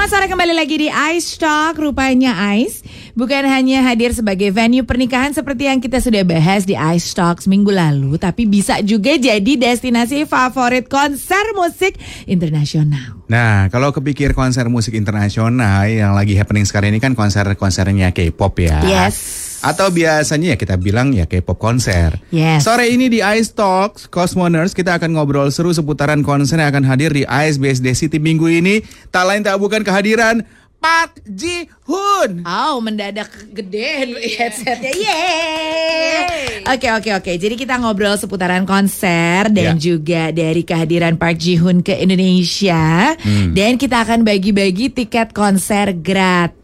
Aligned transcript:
Selamat 0.00 0.16
sore 0.16 0.32
kembali 0.32 0.54
lagi 0.56 0.76
di 0.80 0.88
Ice 0.88 1.36
Talk. 1.36 1.76
Rupanya 1.76 2.32
Ice 2.56 2.80
bukan 3.12 3.44
hanya 3.44 3.84
hadir 3.84 4.16
sebagai 4.16 4.48
venue 4.48 4.80
pernikahan 4.80 5.36
seperti 5.36 5.68
yang 5.68 5.76
kita 5.76 6.00
sudah 6.00 6.24
bahas 6.24 6.64
di 6.64 6.72
Ice 6.72 7.12
Talk 7.12 7.44
minggu 7.44 7.68
lalu, 7.68 8.16
tapi 8.16 8.48
bisa 8.48 8.80
juga 8.80 9.20
jadi 9.20 9.60
destinasi 9.60 10.24
favorit 10.24 10.88
konser 10.88 11.52
musik 11.52 12.00
internasional. 12.24 13.20
Nah, 13.28 13.68
kalau 13.68 13.92
kepikir 13.92 14.32
konser 14.32 14.72
musik 14.72 14.96
internasional 14.96 15.84
yang 15.84 16.16
lagi 16.16 16.32
happening 16.32 16.64
sekarang 16.64 16.96
ini 16.96 17.00
kan 17.04 17.12
konser-konsernya 17.12 18.16
K-pop 18.16 18.56
ya. 18.56 18.80
Yes. 18.88 19.49
Atau 19.60 19.88
biasanya 19.88 20.52
ya 20.52 20.56
kita 20.56 20.74
bilang 20.74 21.12
ya 21.12 21.24
K-pop 21.24 21.56
konser. 21.56 22.16
Yes. 22.28 22.64
Sore 22.64 22.88
ini 22.88 23.06
di 23.06 23.20
Ice 23.20 23.52
Talks 23.52 24.08
Cosmoners 24.08 24.72
kita 24.72 24.96
akan 24.96 25.14
ngobrol 25.14 25.48
seru 25.48 25.70
seputaran 25.70 26.20
konser 26.20 26.56
yang 26.56 26.72
akan 26.72 26.84
hadir 26.84 27.12
di 27.12 27.22
Ice 27.24 27.56
BSD 27.56 27.92
City 27.92 28.16
minggu 28.16 28.48
ini. 28.48 28.80
Tak 29.08 29.24
lain 29.24 29.44
tak 29.44 29.56
bukan 29.56 29.80
kehadiran 29.80 30.40
Park 30.80 31.20
Ji 31.28 31.68
Hoon. 31.84 32.40
Oh, 32.40 32.80
mendadak 32.80 33.28
gede 33.52 34.16
headsetnya. 34.32 34.96
Yeay. 35.04 36.64
Oke, 36.64 36.88
oke, 36.88 37.10
oke. 37.14 37.32
Jadi 37.36 37.52
kita 37.52 37.76
ngobrol 37.76 38.16
seputaran 38.16 38.64
konser 38.64 39.52
dan 39.52 39.76
Ya. 39.76 39.92
juga 39.92 40.32
dari 40.32 40.64
kehadiran 40.64 41.20
Park 41.20 41.36
Ji 41.36 41.60
Hoon 41.60 41.84
ke 41.84 41.92
Indonesia. 41.94 43.12
Hmm. 43.12 43.52
Dan 43.52 43.76
kita 43.76 44.08
akan 44.08 44.24
bagi-bagi 44.24 44.88
tiket 44.88 45.36
konser 45.36 45.92
gratis. 45.92 46.56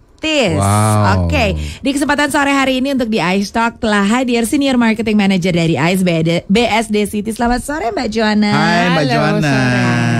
Wow. 0.57 1.29
Oke, 1.29 1.55
di 1.85 1.91
kesempatan 1.93 2.33
sore 2.33 2.53
hari 2.53 2.81
ini 2.81 2.97
untuk 2.97 3.13
di 3.13 3.21
Ice 3.21 3.53
Talk 3.53 3.79
telah 3.79 4.03
hadir 4.03 4.49
Senior 4.49 4.81
Marketing 4.81 5.17
Manager 5.17 5.53
dari 5.53 5.77
Ice 5.77 6.03
BSD 6.49 6.97
City. 7.07 7.31
Selamat 7.31 7.61
sore 7.63 7.93
Mbak 7.93 8.09
Joanna. 8.09 8.51
Hai 8.51 8.85
Mbak 8.91 9.05
Halo, 9.05 9.13
Joanna. 9.13 9.53
sore. 9.53 10.16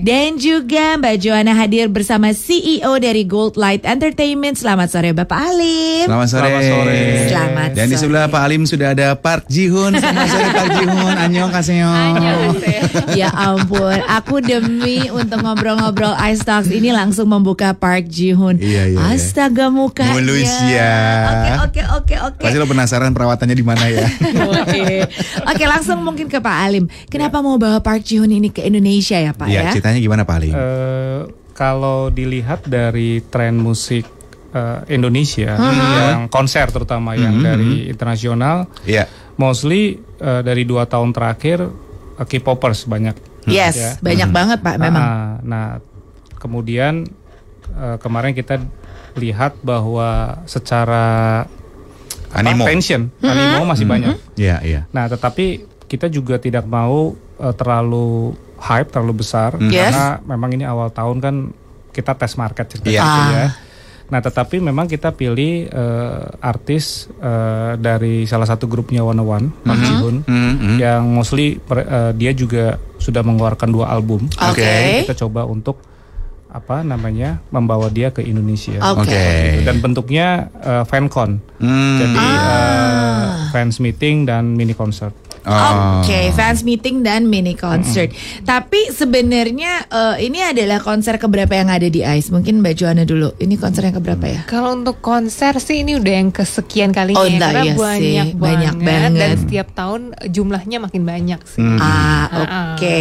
Dan 0.00 0.40
juga 0.40 0.96
Mbak 0.96 1.16
Joanna 1.20 1.52
hadir 1.52 1.92
bersama 1.92 2.32
CEO 2.32 2.96
dari 2.96 3.28
Gold 3.28 3.60
Light 3.60 3.84
Entertainment. 3.84 4.56
Selamat 4.56 4.88
sore 4.88 5.12
Bapak 5.12 5.36
Alim. 5.36 6.08
Selamat 6.08 6.28
sore. 6.32 6.48
Selamat 6.48 6.64
sore. 6.64 7.00
Selamat 7.28 7.68
Dan 7.76 7.86
di 7.86 7.94
sore. 7.94 8.00
sebelah 8.00 8.24
Pak 8.26 8.40
Alim 8.40 8.62
sudah 8.64 8.96
ada 8.96 9.12
Park 9.12 9.44
Ji 9.46 9.68
Hoon. 9.68 9.92
Selamat 9.92 10.26
sore 10.26 10.48
Park 10.50 10.70
Ji 10.72 10.84
Hoon. 10.88 11.14
Annyeong 11.20 11.52
kaseo. 11.52 11.92
ya 13.20 13.28
ampun, 13.30 13.98
aku 14.08 14.40
demi 14.40 15.12
untuk 15.12 15.44
ngobrol-ngobrol 15.44 16.16
Ice 16.32 16.42
Talks 16.42 16.72
ini 16.72 16.90
langsung 16.90 17.28
membuka 17.28 17.76
Park 17.76 18.08
Ji 18.08 18.32
Hoon. 18.32 18.56
Iya, 18.56 18.96
iya, 18.96 18.96
iya. 18.96 19.14
Astaga 19.14 19.68
mukanya. 19.68 20.16
Mulus 20.16 20.52
ya. 20.64 20.94
Oke, 21.28 21.50
oke, 21.60 21.82
oke, 22.00 22.14
oke. 22.24 22.40
Pasti 22.40 22.56
lo 22.56 22.64
penasaran 22.64 23.12
perawatannya 23.12 23.52
di 23.52 23.66
mana 23.66 23.84
ya? 23.86 24.06
Oke, 24.60 25.04
oke 25.46 25.64
langsung 25.66 26.00
mungkin 26.02 26.26
ke 26.26 26.38
Pak 26.38 26.56
Alim. 26.64 26.84
Kenapa 27.06 27.38
mau 27.40 27.56
bawa 27.56 27.78
Park 27.80 28.02
Ji 28.02 28.16
Hoon 28.16 28.30
ini 28.30 28.48
ke 28.48 28.64
Indonesia 28.64 29.18
ya 29.18 29.32
Pak 29.36 29.46
Iya, 29.46 29.60
ya? 29.68 29.72
Ceritanya 29.90 30.00
gimana 30.00 30.22
Pak 30.22 30.36
Alim? 30.36 30.54
Eh, 30.54 31.20
kalau 31.52 32.08
dilihat 32.08 32.64
dari 32.64 33.20
tren 33.26 33.58
musik 33.58 34.06
eh, 34.50 34.78
Indonesia 34.90 35.54
Uh-huh. 35.54 35.94
yang 35.94 36.20
konser 36.26 36.66
terutama 36.66 37.14
yang 37.14 37.38
Mhm, 37.38 37.44
dari 37.44 37.70
internasional, 37.86 38.66
Iya. 38.82 39.06
mostly 39.36 39.98
eh, 40.16 40.42
dari 40.42 40.62
dua 40.64 40.86
tahun 40.86 41.10
terakhir 41.10 41.66
eh, 42.16 42.26
K-popers 42.26 42.82
banyak. 42.84 43.14
Yes, 43.46 43.76
Ya. 43.76 43.90
banyak 43.98 44.30
banget 44.30 44.58
Pak 44.60 44.76
memang. 44.76 45.02
Ah, 45.02 45.30
nah, 45.42 45.66
kemudian 46.36 47.06
eh, 47.70 47.96
kemarin 47.98 48.34
kita 48.34 48.58
lihat 49.14 49.58
bahwa 49.60 50.42
secara 50.44 51.46
apa, 52.30 52.38
Animo. 52.42 52.62
tension, 52.62 53.10
animo 53.20 53.66
masih 53.66 53.86
banyak. 53.86 54.14
Iya, 54.34 54.62
iya. 54.62 54.80
Nah, 54.90 55.06
tetapi 55.06 55.62
kita 55.86 56.06
juga 56.06 56.38
tidak 56.38 56.62
mau 56.62 57.14
eh, 57.38 57.54
terlalu 57.54 58.34
hype, 58.60 58.88
terlalu 58.88 59.14
besar 59.18 59.56
Hmm. 59.56 59.68
Yes. 59.68 59.90
karena 59.90 60.06
memang 60.22 60.50
ini 60.52 60.64
awal 60.64 60.88
tahun 60.88 61.18
kan 61.18 61.34
kita 61.90 62.12
tes 62.14 62.36
market 62.36 62.68
ceritanya 62.68 62.92
Iya. 62.92 63.02
gitu 63.02 63.22
Ah. 63.22 63.32
ya. 63.34 63.48
Nah, 64.10 64.18
tetapi 64.18 64.58
memang 64.58 64.84
kita 64.84 65.10
pilih 65.10 65.66
eh, 65.66 66.20
artis 66.40 67.06
eh, 67.16 67.72
dari 67.76 68.24
salah 68.24 68.44
satu 68.44 68.66
grupnya 68.66 69.00
One 69.00 69.18
One, 69.18 69.46
Park 69.60 69.80
Ji 69.80 69.94
Hoon, 69.96 70.16
Hmm, 70.22 70.54
hmm. 70.56 70.78
yang 70.78 71.06
mostly 71.06 71.56
per- 71.56 71.84
eh, 71.84 72.12
dia 72.12 72.30
juga 72.32 72.64
sudah 72.96 73.22
mengeluarkan 73.22 73.68
dua 73.68 73.86
album. 73.88 74.26
Oke. 74.26 74.60
Oke. 74.60 75.06
Kita 75.06 75.14
coba 75.20 75.46
untuk 75.46 75.78
apa 76.50 76.82
namanya 76.82 77.38
membawa 77.48 77.86
dia 77.88 78.10
ke 78.10 78.20
Indonesia. 78.20 78.82
Oke. 78.90 79.06
Oke. 79.06 79.26
Dan 79.62 79.78
bentuknya 79.78 80.50
eh, 80.58 80.82
fancon, 80.84 81.38
Hmm. 81.56 81.98
jadi 82.00 82.18
Ah. 82.18 82.34
eh, 82.34 83.24
fans 83.50 83.78
meeting 83.78 84.26
dan 84.26 84.52
mini 84.52 84.74
concert. 84.74 85.14
Oh. 85.42 86.00
Oke, 86.00 86.28
fans 86.30 86.60
meeting 86.60 87.00
dan 87.00 87.24
mini 87.24 87.52
concert. 87.52 88.12
Tapi 88.42 88.90
sebenarnya 88.90 89.86
eh, 89.86 90.16
ini 90.22 90.38
adalah 90.38 90.78
konser 90.78 91.16
keberapa 91.16 91.50
yang 91.50 91.68
ada 91.68 91.86
di 91.86 92.00
ICE? 92.00 92.28
Mungkin 92.30 92.60
Mbak 92.60 92.74
Joanna 92.74 93.04
dulu. 93.04 93.32
Ini 93.34 93.56
konser 93.56 93.84
yang 93.84 93.96
keberapa 93.96 94.26
ya? 94.26 94.40
Kalau 94.44 94.74
untuk 94.74 95.00
konser 95.00 95.56
sih 95.56 95.80
ini 95.80 95.96
udah 95.96 96.14
yang 96.14 96.28
kesekian 96.28 96.90
Oh, 96.90 96.96
kalinya 96.96 97.20
ya, 97.20 97.30
enggak, 97.30 97.50
karena 97.50 97.62
iya 97.62 97.72
sih. 97.72 97.80
banyak 97.80 98.26
Banyak 98.36 98.74
banget 98.78 99.12
dan 99.16 99.30
setiap 99.38 99.68
tahun 99.72 100.00
jumlahnya 100.26 100.78
makin 100.78 101.02
banyak 101.02 101.40
sih. 101.44 101.60
Hmm. 101.60 101.78
Ah, 101.78 102.24
Ah. 102.30 102.44
oke. 102.74 103.00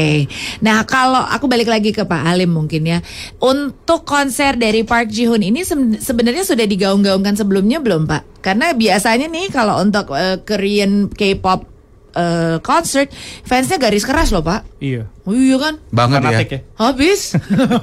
Nah, 0.59 0.83
kalau 0.83 1.19
aku 1.19 1.45
balik 1.45 1.67
lagi 1.67 1.91
ke 1.91 2.03
Pak 2.03 2.23
Alim 2.23 2.51
mungkin 2.51 2.83
ya. 2.83 2.99
Untuk 3.37 4.03
konser 4.03 4.55
dari 4.55 4.83
Park 4.83 5.09
Ji 5.09 5.27
Hoon 5.27 5.41
ini 5.41 5.61
sebenarnya 5.97 6.43
sudah 6.43 6.63
digaung-gaungkan 6.63 7.35
sebelumnya 7.35 7.79
belum, 7.79 8.07
Pak? 8.07 8.39
Karena 8.39 8.71
biasanya 8.71 9.27
nih 9.27 9.47
kalau 9.49 9.79
untuk 9.79 10.15
eh, 10.15 10.39
Korean 10.41 11.11
K-pop 11.11 11.78
eh, 12.15 12.57
concert, 12.63 13.09
fansnya 13.45 13.77
garis 13.77 14.05
keras 14.05 14.29
loh, 14.33 14.41
Pak. 14.41 14.81
Iya. 14.81 15.05
Oh 15.25 15.35
iya 15.35 15.57
kan? 15.61 15.73
Banget 15.93 16.19
Fanatik 16.25 16.49
ya. 16.49 16.57
ya. 16.57 16.59
Habis. 16.77 17.21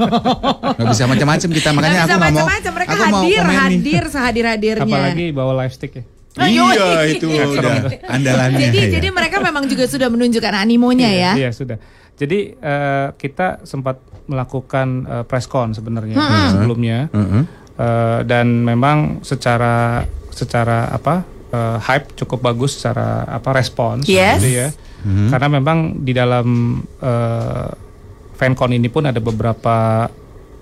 Gak 0.79 0.87
bisa 0.91 1.05
macam-macam 1.07 1.49
kita 1.55 1.69
makanya 1.71 1.95
Nggak 1.95 2.07
aku 2.07 2.19
nggak 2.19 2.35
mau. 2.35 2.47
Mereka 2.77 2.91
aku 2.93 3.05
mau 3.07 3.23
hadir, 3.23 3.43
nih. 3.43 3.57
hadir 3.57 4.03
sehadir-hadirnya. 4.11 4.87
Apalagi 4.87 5.27
bawa 5.31 5.53
live 5.65 5.75
stick 5.75 5.93
ya. 5.95 6.05
Oh, 6.37 6.45
yoi. 6.45 6.77
Iya 6.77 7.01
itu 7.17 7.27
udah 7.33 7.77
andalannya. 8.13 8.61
Jadi, 8.69 8.79
ya. 8.79 8.87
jadi 9.01 9.09
mereka 9.09 9.41
memang 9.41 9.65
juga 9.65 9.89
sudah 9.89 10.13
menunjukkan 10.13 10.53
animonya 10.53 11.09
ya. 11.09 11.33
Iya 11.33 11.51
sudah. 11.55 11.81
Jadi 12.17 12.57
eh, 12.57 13.09
kita 13.17 13.65
sempat 13.65 14.01
melakukan 14.29 14.89
eh, 15.07 15.25
press 15.25 15.47
con 15.49 15.73
sebenarnya 15.73 16.17
sebelumnya 16.53 17.09
Heeh. 17.13 17.43
Eh, 17.77 18.21
dan 18.25 18.65
memang 18.65 19.21
secara 19.21 20.01
secara 20.33 20.93
apa 20.93 21.36
eh, 21.49 21.79
hype 21.79 22.15
cukup 22.17 22.43
bagus 22.43 22.79
secara 22.79 23.25
apa 23.27 23.51
respons 23.53 24.07
Yes. 24.07 24.41
gitu 24.41 24.51
ya. 24.53 24.69
Karena 25.07 25.47
memang 25.47 26.03
di 26.03 26.11
dalam 26.11 26.47
eh, 26.99 27.69
fancon 28.35 28.75
ini 28.75 28.91
pun 28.91 29.07
ada 29.07 29.23
beberapa 29.23 30.11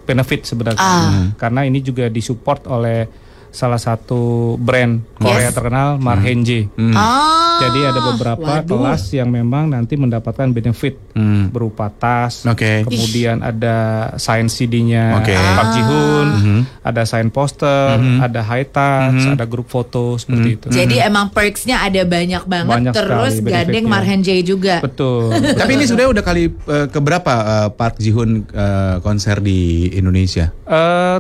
benefit 0.05 0.45
sebenarnya. 0.45 0.85
Ah. 0.85 1.33
Karena 1.35 1.65
ini 1.65 1.81
juga 1.81 2.13
disupport 2.13 2.61
oleh 2.69 3.09
salah 3.55 3.79
satu 3.79 4.21
brand 4.57 4.99
Korea 5.15 5.47
Yes. 5.47 5.55
terkenal 5.55 5.97
Marhenji. 5.97 6.67
Hmm. 6.75 6.91
Ah, 6.93 7.63
Jadi 7.63 7.81
ada 7.81 8.01
beberapa 8.05 8.51
waduh. 8.59 8.67
kelas 8.67 9.03
yang 9.13 9.31
memang 9.31 9.71
nanti 9.71 9.95
mendapatkan 9.95 10.51
benefit 10.51 10.99
Hmm. 11.15 11.49
berupa 11.49 11.87
tas, 11.89 12.43
Oke. 12.45 12.83
kemudian 12.83 13.39
ada 13.39 13.77
sign 14.17 14.51
CD-nya 14.51 15.15
Oke. 15.17 15.31
Park 15.31 15.69
Ji 15.71 15.83
Hoon, 15.83 16.29
Mhm. 16.29 16.61
ada 16.83 17.03
sign 17.05 17.31
poster, 17.31 17.95
Mhm. 17.95 18.19
ada 18.21 18.41
high 18.43 18.67
touch, 18.67 19.23
Mhm. 19.23 19.33
ada 19.33 19.45
grup 19.47 19.71
foto 19.71 20.19
seperti 20.19 20.49
itu. 20.53 20.67
Jadi 20.69 20.99
emang 20.99 21.31
perksnya 21.31 21.79
ada 21.81 22.03
banyak 22.03 22.43
banget. 22.43 22.75
Banyak 22.75 22.93
Terus 22.93 23.33
gandeng 23.39 23.47
benefitnya. 23.87 23.89
Marhen 23.89 24.21
J 24.21 24.29
juga. 24.43 24.77
Betul. 24.87 25.31
Tapi 25.55 25.71
ini 25.73 25.87
sudah 25.87 26.11
udah 26.11 26.21
kali 26.21 26.45
eh, 26.51 26.87
keberapa 26.91 27.33
eh, 27.33 27.69
Park 27.71 27.97
Ji 27.97 28.11
Hoon 28.11 28.43
eh, 28.45 28.97
konser 28.99 29.39
di 29.39 29.55
Indonesia? 29.93 30.51
Eh, 30.61 31.19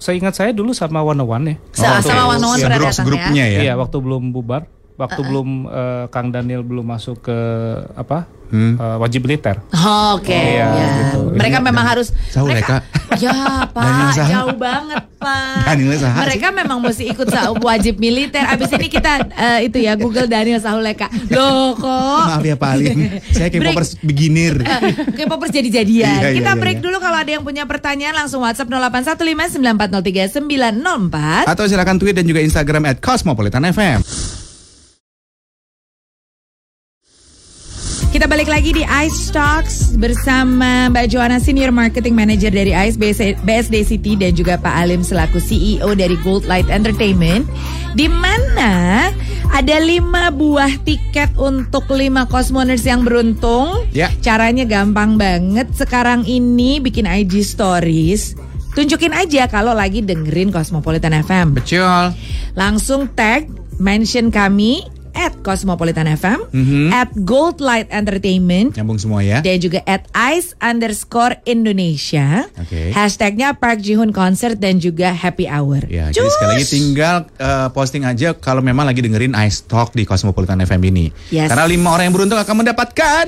seingat 0.00 0.32
saya 0.32 0.50
dulu 0.50 0.72
sama 0.72 0.98
One 0.98 1.20
One 1.20 1.44
ya. 1.46 1.56
Sa- 1.70 2.00
sama 2.00 2.32
One 2.32 2.40
One 2.42 2.56
ya, 2.56 2.66
pernah 2.66 2.78
grup 2.80 2.88
datang 2.90 3.06
grupnya 3.06 3.44
ya. 3.46 3.58
Iya, 3.62 3.72
waktu 3.76 3.96
belum 4.00 4.22
bubar, 4.32 4.62
waktu 4.96 5.20
belum 5.22 5.48
eh, 5.66 6.04
Kang 6.08 6.28
Daniel 6.28 6.64
belum 6.64 6.88
masuk 6.88 7.20
ke 7.22 7.38
apa 7.92 8.24
Hmm. 8.48 8.74
eh, 8.74 8.96
wajib 8.98 9.22
militer. 9.22 9.62
Oke, 10.10 10.34
Iya, 10.34 10.66
ya. 10.66 10.88
gitu. 11.06 11.30
mereka 11.30 11.60
Ini 11.60 11.66
memang 11.70 11.86
harus. 11.86 12.10
Jauh, 12.28 12.48
mereka, 12.48 12.82
ya 13.14 13.68
Daniel 13.70 13.70
pak, 13.70 14.14
jauh 14.26 14.56
banget 14.58 15.02
pak. 15.20 15.68
Daniel 15.68 15.92
sih. 16.00 16.08
Mereka 16.08 16.48
memang 16.56 16.80
mesti 16.80 17.04
ikut 17.12 17.28
wajib 17.60 18.00
militer. 18.00 18.40
Abis 18.48 18.72
ini 18.72 18.88
kita 18.88 19.28
eh, 19.28 19.68
itu 19.68 19.76
ya 19.84 19.92
Google 20.00 20.24
Daniel 20.24 20.56
Sahuleka. 20.58 21.12
Loh 21.28 21.76
kok? 21.76 22.24
Maaf 22.32 22.40
ya 22.40 22.56
Pak 22.56 22.70
Alim, 22.72 23.20
saya 23.36 23.52
kayak 23.52 23.60
Break. 23.60 23.76
popers 23.76 23.90
beginner. 24.00 24.54
K-popers 25.12 25.52
jadi-jadian. 25.52 26.18
Iya, 26.24 26.28
iya, 26.32 26.38
Kita 26.40 26.52
iya, 26.56 26.60
break 26.60 26.78
iya. 26.80 26.84
dulu 26.88 26.96
kalau 26.96 27.18
ada 27.20 27.30
yang 27.30 27.44
punya 27.44 27.68
pertanyaan 27.68 28.16
langsung 28.16 28.40
WhatsApp 28.40 28.72
08159403 28.72 30.32
Atau 31.44 31.68
silakan 31.68 32.00
tweet 32.00 32.16
dan 32.16 32.24
juga 32.24 32.40
Instagram 32.40 32.88
at 32.88 33.04
Cosmopolitan 33.04 33.68
FM. 33.68 34.00
Kita 38.20 38.28
balik 38.28 38.52
lagi 38.52 38.76
di 38.76 38.84
Ice 38.84 39.32
Talks 39.32 39.96
bersama 39.96 40.92
Mbak 40.92 41.08
Joanna 41.08 41.40
Senior 41.40 41.72
Marketing 41.72 42.12
Manager 42.12 42.52
dari 42.52 42.76
Ice 42.76 43.00
BS- 43.00 43.40
BSD 43.48 43.80
City 43.80 44.12
dan 44.12 44.36
juga 44.36 44.60
Pak 44.60 44.76
Alim 44.76 45.00
selaku 45.00 45.40
CEO 45.40 45.96
dari 45.96 46.20
Gold 46.20 46.44
Light 46.44 46.68
Entertainment 46.68 47.48
di 47.96 48.12
mana 48.12 49.08
ada 49.48 49.76
lima 49.80 50.28
buah 50.28 50.68
tiket 50.84 51.32
untuk 51.40 51.88
lima 51.96 52.28
Cosmoners 52.28 52.84
yang 52.84 53.08
beruntung. 53.08 53.88
Ya. 53.96 54.12
Caranya 54.20 54.68
gampang 54.68 55.16
banget. 55.16 55.72
Sekarang 55.72 56.28
ini 56.28 56.76
bikin 56.76 57.08
IG 57.08 57.40
Stories 57.40 58.36
tunjukin 58.76 59.16
aja 59.16 59.48
kalau 59.48 59.72
lagi 59.72 60.04
dengerin 60.04 60.52
Cosmopolitan 60.52 61.16
FM. 61.24 61.56
Betul. 61.56 62.12
Langsung 62.52 63.08
tag 63.16 63.48
mention 63.80 64.28
kami 64.28 64.99
at 65.12 65.34
Cosmopolitan 65.40 66.06
FM, 66.06 66.46
Mhm. 66.48 66.88
at 66.90 67.10
Gold 67.20 67.58
Light 67.58 67.88
Entertainment, 67.88 68.72
Nyambung 68.72 68.96
semua 68.96 69.20
ya. 69.20 69.38
dan 69.38 69.56
juga 69.56 69.80
at 69.84 70.04
Ice 70.30 70.52
underscore 70.56 71.38
Indonesia. 71.44 72.46
Oke. 72.54 72.90
Hashtagnya 72.90 73.52
Park 73.52 73.80
Ji-hoon 73.80 74.10
Concert 74.10 74.56
dan 74.56 74.76
juga 74.76 75.10
Happy 75.10 75.44
Hour. 75.44 75.86
Ya, 75.86 76.08
jadi 76.08 76.28
sekali 76.28 76.50
lagi 76.54 76.64
Cus! 76.64 76.72
tinggal 76.72 77.16
eh, 77.32 77.68
posting 77.70 78.02
aja 78.02 78.32
kalau 78.32 78.60
memang 78.60 78.84
lagi 78.84 79.00
dengerin 79.00 79.32
Ice 79.40 79.62
Talk 79.62 79.92
di 79.92 80.02
Cosmopolitan 80.02 80.58
FM 80.58 80.82
ini. 80.86 81.06
Yes. 81.28 81.48
Karena 81.48 81.64
lima 81.64 81.90
orang 81.90 82.06
yang 82.06 82.14
beruntung 82.14 82.36
akan 82.36 82.54
mendapatkan 82.58 83.26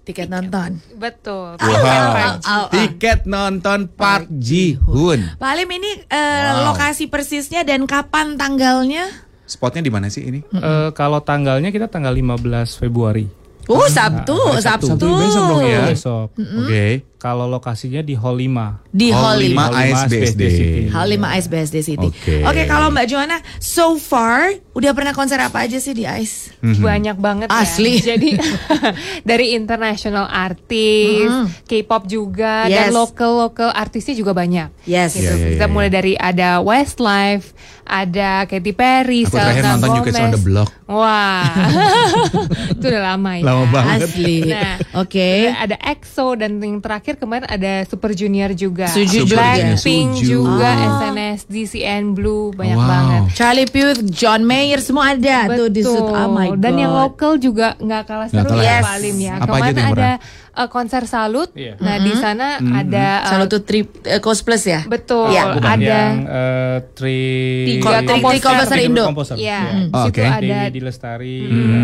Tiket 0.00 0.26
nonton. 0.26 0.80
Betul. 0.96 1.54
Au, 1.54 1.70
au, 1.70 2.10
au. 2.40 2.64
tiket 2.68 3.24
nonton 3.24 3.86
Park 3.86 4.26
Ji 4.32 4.74
Hoon. 4.80 5.36
Pak 5.36 5.46
Alim 5.46 5.70
ini 5.70 6.02
eh, 6.02 6.50
Wow. 6.50 6.72
lokasi 6.72 7.06
persisnya 7.06 7.62
dan 7.62 7.84
kapan 7.84 8.34
tanggalnya? 8.34 9.06
Spotnya 9.50 9.82
di 9.82 9.90
mana 9.90 10.06
sih 10.06 10.22
ini? 10.22 10.38
Eh, 10.54 10.88
kalau 10.94 11.18
tanggalnya 11.18 11.74
kita 11.74 11.90
tanggal 11.90 12.14
15 12.14 12.78
Februari. 12.78 13.39
Oh, 13.68 13.86
Sabtu, 13.86 14.36
Sabtu. 14.58 14.96
Sabtu, 14.96 15.06
besok 15.18 15.42
dong 15.46 15.62
ya. 15.62 15.84
Besok. 15.86 16.26
Oke. 16.36 16.86
Kalau 17.20 17.44
lokasinya 17.44 18.00
di 18.00 18.16
Hall 18.16 18.40
5. 18.40 18.88
Di 18.88 19.12
Hall 19.12 19.36
Hall 19.36 19.38
5. 19.38 19.44
lima. 19.44 19.64
Hall 19.68 19.76
Ice 19.84 20.04
BSD. 20.08 20.42
City. 20.48 20.82
Hall 20.88 21.08
5 21.12 21.36
Ice 21.36 21.48
BSD 21.52 21.76
City. 21.84 22.08
Oke. 22.08 22.36
Oke, 22.42 22.62
kalau 22.64 22.88
Mbak 22.88 23.06
Joanna, 23.06 23.38
so 23.60 24.00
far 24.00 24.56
udah 24.72 24.96
pernah 24.96 25.12
konser 25.12 25.36
apa 25.36 25.68
aja 25.68 25.76
sih 25.76 25.92
di 25.92 26.08
Ice? 26.08 26.56
Banyak 26.64 27.20
banget 27.20 27.52
ya. 27.52 27.60
Asli. 27.60 28.00
Jadi 28.16 28.40
dari 29.30 29.52
international 29.52 30.32
artis, 30.32 31.28
K-pop 31.68 32.08
juga 32.08 32.64
Yes. 32.64 32.88
dan 32.88 32.96
local 32.96 33.32
local 33.38 33.68
artisnya 33.68 34.16
juga 34.16 34.32
banyak. 34.32 34.72
Yes. 34.88 35.12
Gitu. 35.12 35.28
Iya, 35.28 35.36
iya, 35.36 35.48
Kita 35.54 35.66
iya, 35.68 35.72
mulai 35.72 35.92
iya. 35.92 35.96
dari 36.00 36.12
ada 36.16 36.64
Westlife, 36.64 37.52
ada 37.84 38.48
Katy 38.48 38.72
Perry, 38.72 39.28
Aku 39.28 39.36
terakhir 39.36 39.60
Selena 39.60 39.76
nonton 39.76 39.88
New 39.92 40.04
Kids 40.04 40.16
on 40.16 40.24
the 40.24 40.30
Gomez. 40.32 40.46
Block. 40.48 40.68
Wah, 40.88 41.44
itu 42.74 42.84
udah 42.88 43.02
lama 43.12 43.30
ya. 43.36 43.44
Lama 43.52 43.66
banget. 43.68 43.98
Asli. 44.06 44.36
Nah, 44.44 44.78
Oke. 44.96 45.50
Ada 45.50 45.76
EXO 45.76 46.26
dan 46.34 46.56
yang 46.56 46.78
terakhir 46.78 47.14
kemarin 47.16 47.44
ada 47.44 47.82
Super 47.84 48.10
Junior 48.10 48.50
juga. 48.52 48.86
Suju 48.86 49.24
Super 49.24 49.34
Blackpink 49.34 50.08
Junior. 50.16 50.30
juga, 50.30 50.70
Oh. 50.70 50.86
SNSD, 50.96 51.54
CN 51.66 52.12
Blue 52.12 52.50
banyak 52.50 52.74
Wow. 52.74 52.86
banget. 52.86 53.20
Charlie 53.32 53.66
Puth, 53.66 54.00
John 54.06 54.42
Mayer 54.42 54.78
semua 54.78 55.12
ada 55.12 55.48
tuh 55.48 55.68
di 55.68 55.82
situ. 55.82 55.98
Oh 56.06 56.28
my 56.28 56.54
Dan 56.54 56.74
yang 56.76 56.90
God. 56.90 57.00
lokal 57.08 57.32
juga 57.36 57.74
nggak 57.76 58.02
kalah 58.04 58.28
seru 58.28 58.46
kalah. 58.48 58.60
ya 58.60 58.70
Yes. 58.70 58.82
Pak 58.82 58.96
ya. 58.96 59.34
Apa 59.34 59.42
aja 59.42 59.44
Kemarin 59.44 59.76
ada 59.90 60.10
uh, 60.60 60.68
konser 60.68 61.02
salut. 61.04 61.48
Iya. 61.52 61.74
Nah 61.76 61.96
di 61.96 62.12
sana 62.14 62.46
ada 62.60 63.06
uh, 63.18 63.28
Selalu 63.30 63.46
tuh 63.48 63.60
trip 63.62 63.86
eh, 64.02 64.20
Coast 64.20 64.42
Plus 64.42 64.60
ya? 64.62 64.84
betul 64.84 65.30
Iya. 65.30 65.56
Bukan 65.56 65.70
ada 65.70 65.80
yang 65.82 66.14
eh, 66.22 66.76
tri 66.92 67.20
Tiga 67.70 68.02
komposer. 68.02 68.20
tri- 68.30 68.42
komposer 68.42 68.76
Indo. 68.78 69.04
komposer. 69.06 69.36
Iya. 69.36 69.60
di 69.64 69.88
Oh, 69.90 70.04
situ 70.04 70.12
oke. 70.12 70.22
ada 70.22 70.40
Dewi 70.60 70.68
Dilestari, 70.70 71.36
ya, 71.42 71.82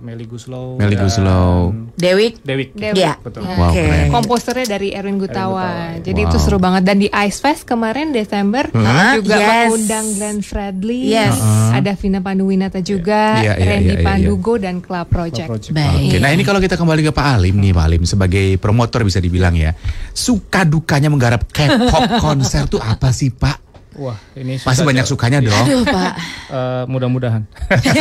Meli 0.00 0.24
Guslow, 0.24 0.76
Meli 0.76 0.94
dan 0.94 1.04
Guslow. 1.04 1.56
Dewi. 1.94 2.28
Dewi. 2.40 2.64
Dewi. 2.70 2.96
Iya. 2.96 3.16
Betul. 3.18 3.44
Wow, 3.44 3.70
Oke. 3.70 3.80
keren. 3.80 4.08
komposernya 4.10 4.66
dari 4.66 4.88
Erwin 4.90 5.16
Gutawa. 5.16 5.32
Gutawa, 5.34 6.00
Jadi 6.00 6.20
Wow. 6.20 6.28
itu 6.28 6.36
seru 6.38 6.58
banget 6.58 6.82
dan 6.82 6.96
di 6.96 7.08
Ice 7.10 7.38
Fest 7.38 7.64
kemarin 7.64 8.10
Desember 8.10 8.68
Hah? 8.70 9.16
juga 9.16 9.34
Yes. 9.34 9.66
mengundang 9.66 10.06
Glenn 10.14 10.38
Fredly, 10.40 11.00
Yes. 11.06 11.36
ada 11.70 11.92
Vina 11.94 12.20
Panduwinata 12.20 12.78
juga, 12.80 13.40
Iya, 13.40 13.52
iya, 13.52 13.66
Randy 13.66 13.84
iya, 13.86 13.96
iya, 13.96 14.04
Pandugo 14.04 14.54
dan 14.56 14.78
Club 14.78 15.06
Project. 15.06 15.48
Project. 15.48 15.72
Baik. 15.72 16.06
Oke, 16.06 16.18
nah 16.18 16.30
ini 16.30 16.42
kalau 16.42 16.58
kita 16.58 16.74
kembali 16.74 17.00
ke 17.02 17.10
Pak 17.10 17.26
Alim 17.34 17.56
nih, 17.56 17.72
Pak 17.72 17.84
Alim 17.84 18.02
sebagai 18.14 18.56
promotor 18.56 19.02
bisa 19.02 19.18
dibilang 19.18 19.52
ya, 19.52 19.74
suka 20.10 20.62
dukanya 20.62 21.06
menggarap 21.06 21.44
K-pop 21.46 22.06
konser 22.24 22.64
tuh 22.64 22.78
apa 22.78 23.10
sih 23.10 23.28
Pak? 23.28 23.60
Wah, 23.94 24.18
ini 24.34 24.58
Pasti 24.58 24.74
susah 24.74 24.84
banyak 24.84 25.02
jawab. 25.02 25.12
sukanya 25.14 25.38
dong. 25.40 25.54
Aduh, 25.60 25.82
Pak. 25.84 26.12
Eh, 26.48 26.82
mudah-mudahan. 26.88 27.46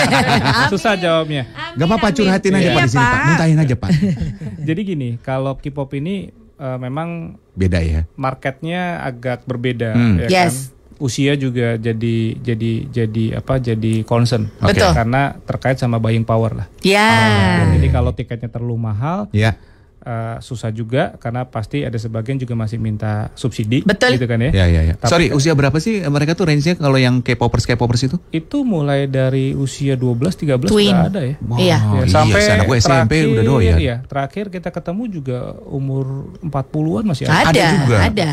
Susah 0.74 0.94
jawabnya. 0.96 1.46
Gak 1.74 1.86
apa-apa 1.86 2.08
Amin, 2.08 2.18
curhatin 2.18 2.52
aja 2.52 2.66
amin. 2.66 2.74
Pak 2.74 2.84
di 2.84 2.90
sini 2.90 2.98
Iya, 2.98 3.14
Pak, 3.14 3.26
muntahin 3.28 3.60
aja 3.60 3.76
Pak. 3.78 3.90
Jadi 4.68 4.82
gini, 4.84 5.10
kalau 5.20 5.54
K-pop 5.56 5.94
ini 5.94 6.30
eh, 6.34 6.78
memang 6.80 7.38
Beda 7.52 7.78
ya. 7.78 8.10
marketnya 8.16 9.02
agak 9.02 9.46
berbeda, 9.46 9.94
Hmm. 9.94 10.18
ya 10.20 10.28
Yes. 10.28 10.74
kan? 10.74 10.82
Usia 10.96 11.34
juga 11.36 11.76
jadi 11.76 12.38
jadi 12.40 12.72
jadi 12.88 13.26
apa? 13.36 13.60
Jadi 13.60 14.02
concern. 14.02 14.48
Betul. 14.58 14.94
Karena 14.94 15.36
terkait 15.38 15.76
sama 15.76 16.00
buying 16.00 16.24
power 16.24 16.56
lah. 16.56 16.68
Ya. 16.80 17.66
Jadi 17.70 17.92
kalau 17.92 18.14
tiketnya 18.14 18.48
terlalu 18.48 18.78
mahal, 18.80 19.28
Ya. 19.30 19.58
Eh, 20.04 20.38
susah 20.38 20.70
juga 20.70 21.16
karena 21.16 21.44
pasti 21.44 21.82
ada 21.82 21.96
sebagian 21.96 22.36
juga 22.36 22.54
masih 22.54 22.76
minta 22.76 23.32
subsidi, 23.34 23.82
Betul. 23.82 24.16
gitu 24.16 24.28
kan 24.28 24.38
ya? 24.38 24.52
Ya, 24.54 24.66
ya, 24.68 24.82
ya. 24.84 24.94
Tapi 24.94 25.08
Sorry, 25.08 25.26
usia 25.32 25.52
berapa 25.52 25.76
sih 25.78 26.04
mereka 26.06 26.34
tuh 26.34 26.46
range-nya 26.46 26.76
kalau 26.76 26.96
yang 26.96 27.20
K-popers 27.20 27.64
K-popers 27.66 28.04
itu? 28.06 28.18
Itu 28.30 28.62
mulai 28.62 29.08
dari 29.08 29.52
usia 29.52 29.96
12 29.96 30.36
13 30.36 30.68
Twin. 30.68 30.92
ada 30.92 31.22
ya. 31.22 31.36
Wow, 31.40 31.58
Iya. 31.58 31.68
Ya, 31.74 31.78
iya, 31.98 32.04
sampai 32.06 32.40
sih, 32.40 32.52
anak 32.52 32.66
gue 32.66 32.78
SMP 32.78 32.92
terakhir, 33.16 33.32
udah 33.32 33.44
doyan. 33.46 33.78
Iya, 33.78 33.96
terakhir 34.04 34.46
kita 34.50 34.70
ketemu 34.70 35.04
juga 35.10 35.38
umur 35.64 36.06
40-an 36.40 37.04
masih 37.06 37.26
ada. 37.26 37.48
Ada, 37.48 37.68
juga. 37.80 37.98
ada. 38.04 38.32